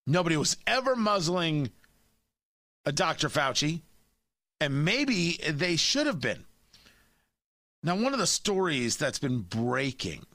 Nobody 0.08 0.38
was 0.38 0.56
ever 0.66 0.96
muzzling 0.96 1.70
a 2.86 2.94
Dr. 2.94 3.28
Fauci, 3.28 3.82
and 4.62 4.86
maybe 4.86 5.38
they 5.50 5.76
should 5.76 6.08
have 6.08 6.22
been. 6.22 6.46
Now, 7.84 7.96
one 7.98 8.14
of 8.14 8.20
the 8.20 8.26
stories 8.26 8.96
that's 8.96 9.20
been 9.20 9.42
breaking 9.42 10.26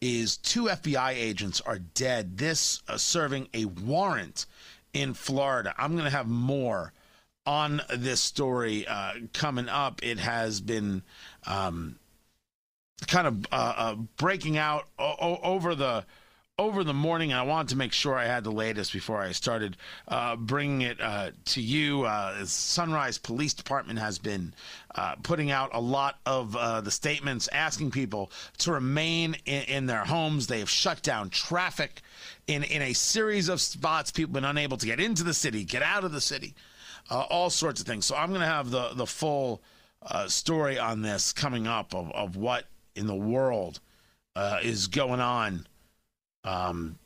is 0.00 0.36
two 0.36 0.64
FBI 0.64 1.12
agents 1.12 1.60
are 1.62 1.78
dead. 1.78 2.36
This 2.36 2.82
uh, 2.86 2.98
serving 2.98 3.48
a 3.54 3.64
warrant 3.64 4.44
in 4.92 5.14
Florida. 5.14 5.74
I'm 5.78 5.92
going 5.92 6.04
to 6.04 6.10
have 6.10 6.28
more 6.28 6.92
on 7.46 7.80
this 7.94 8.20
story 8.20 8.86
uh, 8.86 9.14
coming 9.32 9.68
up. 9.70 10.02
It 10.02 10.18
has 10.18 10.60
been 10.60 11.02
um, 11.46 11.96
kind 13.06 13.26
of 13.26 13.46
uh, 13.50 13.74
uh, 13.76 13.94
breaking 13.94 14.58
out 14.58 14.86
o- 14.98 15.40
over 15.42 15.74
the 15.74 16.04
over 16.58 16.82
the 16.82 16.94
morning, 16.94 17.32
I 17.32 17.42
wanted 17.42 17.68
to 17.68 17.76
make 17.76 17.92
sure 17.92 18.16
I 18.16 18.26
had 18.26 18.42
the 18.42 18.50
latest 18.50 18.92
before 18.92 19.20
I 19.20 19.30
started 19.30 19.76
uh, 20.08 20.34
bringing 20.34 20.82
it 20.82 21.00
uh, 21.00 21.30
to 21.46 21.62
you. 21.62 22.02
Uh, 22.02 22.44
Sunrise 22.46 23.16
Police 23.16 23.54
Department 23.54 24.00
has 24.00 24.18
been 24.18 24.52
uh, 24.96 25.14
putting 25.22 25.52
out 25.52 25.70
a 25.72 25.80
lot 25.80 26.18
of 26.26 26.56
uh, 26.56 26.80
the 26.80 26.90
statements 26.90 27.48
asking 27.52 27.92
people 27.92 28.32
to 28.58 28.72
remain 28.72 29.36
in, 29.46 29.62
in, 29.64 29.86
their 29.86 30.04
homes. 30.04 30.48
They 30.48 30.58
have 30.58 30.68
shut 30.68 31.00
down 31.02 31.30
traffic 31.30 32.02
in, 32.48 32.64
in 32.64 32.82
a 32.82 32.92
series 32.92 33.48
of 33.48 33.60
spots. 33.60 34.10
People 34.10 34.30
have 34.30 34.42
been 34.42 34.50
unable 34.50 34.76
to 34.78 34.86
get 34.86 34.98
into 34.98 35.22
the 35.22 35.34
city, 35.34 35.62
get 35.62 35.82
out 35.82 36.02
of 36.02 36.10
the 36.10 36.20
city, 36.20 36.54
uh, 37.08 37.20
all 37.30 37.50
sorts 37.50 37.80
of 37.80 37.86
things. 37.86 38.04
So 38.04 38.16
I'm 38.16 38.30
going 38.30 38.40
to 38.40 38.46
have 38.46 38.70
the, 38.70 38.94
the 38.94 39.06
full 39.06 39.62
story 40.26 40.78
on 40.78 41.02
this 41.02 41.32
coming 41.32 41.68
up 41.68 41.94
of, 41.94 42.10
of 42.12 42.34
what 42.34 42.64
in 42.96 43.06
the 43.06 43.14
world 43.14 43.78
is 44.62 44.88
going 44.88 45.20
on 45.20 45.66
um, 46.48 46.98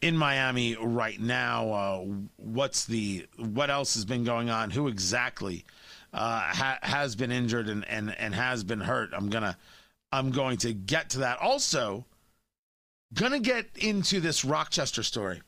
in 0.00 0.16
Miami 0.16 0.76
right 0.76 1.20
now. 1.20 1.72
Uh, 1.72 2.04
what's 2.36 2.84
the 2.84 3.26
what 3.36 3.70
else 3.70 3.94
has 3.94 4.04
been 4.04 4.24
going 4.24 4.50
on? 4.50 4.70
Who 4.70 4.88
exactly 4.88 5.64
uh, 6.12 6.40
ha- 6.40 6.78
has 6.82 7.16
been 7.16 7.32
injured 7.32 7.68
and, 7.68 7.86
and 7.88 8.14
and 8.18 8.34
has 8.34 8.64
been 8.64 8.80
hurt? 8.80 9.10
I'm 9.12 9.28
gonna 9.28 9.56
I'm 10.12 10.30
going 10.30 10.58
to 10.58 10.72
get 10.72 11.10
to 11.10 11.20
that. 11.20 11.38
Also, 11.38 12.04
gonna 13.14 13.40
get 13.40 13.66
into 13.76 14.20
this 14.20 14.44
Rochester 14.44 15.02
story. 15.02 15.42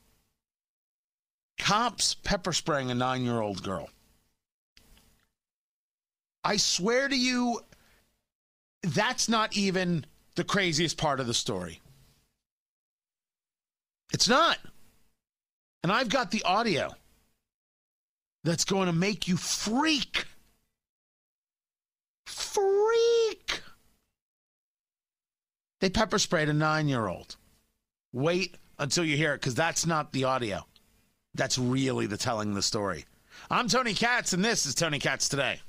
Cops 1.58 2.14
pepper 2.14 2.52
spraying 2.52 2.90
a 2.90 2.94
nine 2.94 3.22
year 3.22 3.40
old 3.40 3.62
girl. 3.62 3.88
I 6.46 6.58
swear 6.58 7.08
to 7.08 7.16
you, 7.16 7.60
that's 8.82 9.28
not 9.30 9.56
even 9.56 10.04
the 10.34 10.44
craziest 10.44 10.98
part 10.98 11.20
of 11.20 11.26
the 11.26 11.32
story. 11.32 11.80
It's 14.14 14.28
not. 14.28 14.58
And 15.82 15.90
I've 15.90 16.08
got 16.08 16.30
the 16.30 16.44
audio 16.44 16.94
that's 18.44 18.64
going 18.64 18.86
to 18.86 18.92
make 18.92 19.26
you 19.26 19.36
freak. 19.36 20.26
Freak. 22.24 23.60
They 25.80 25.90
pepper 25.90 26.20
sprayed 26.20 26.48
a 26.48 26.52
nine 26.52 26.86
year 26.86 27.08
old. 27.08 27.34
Wait 28.12 28.56
until 28.78 29.04
you 29.04 29.16
hear 29.16 29.34
it 29.34 29.40
because 29.40 29.56
that's 29.56 29.84
not 29.84 30.12
the 30.12 30.22
audio. 30.22 30.64
That's 31.34 31.58
really 31.58 32.06
the 32.06 32.16
telling 32.16 32.54
the 32.54 32.62
story. 32.62 33.06
I'm 33.50 33.66
Tony 33.66 33.94
Katz, 33.94 34.32
and 34.32 34.44
this 34.44 34.64
is 34.64 34.76
Tony 34.76 35.00
Katz 35.00 35.28
Today. 35.28 35.60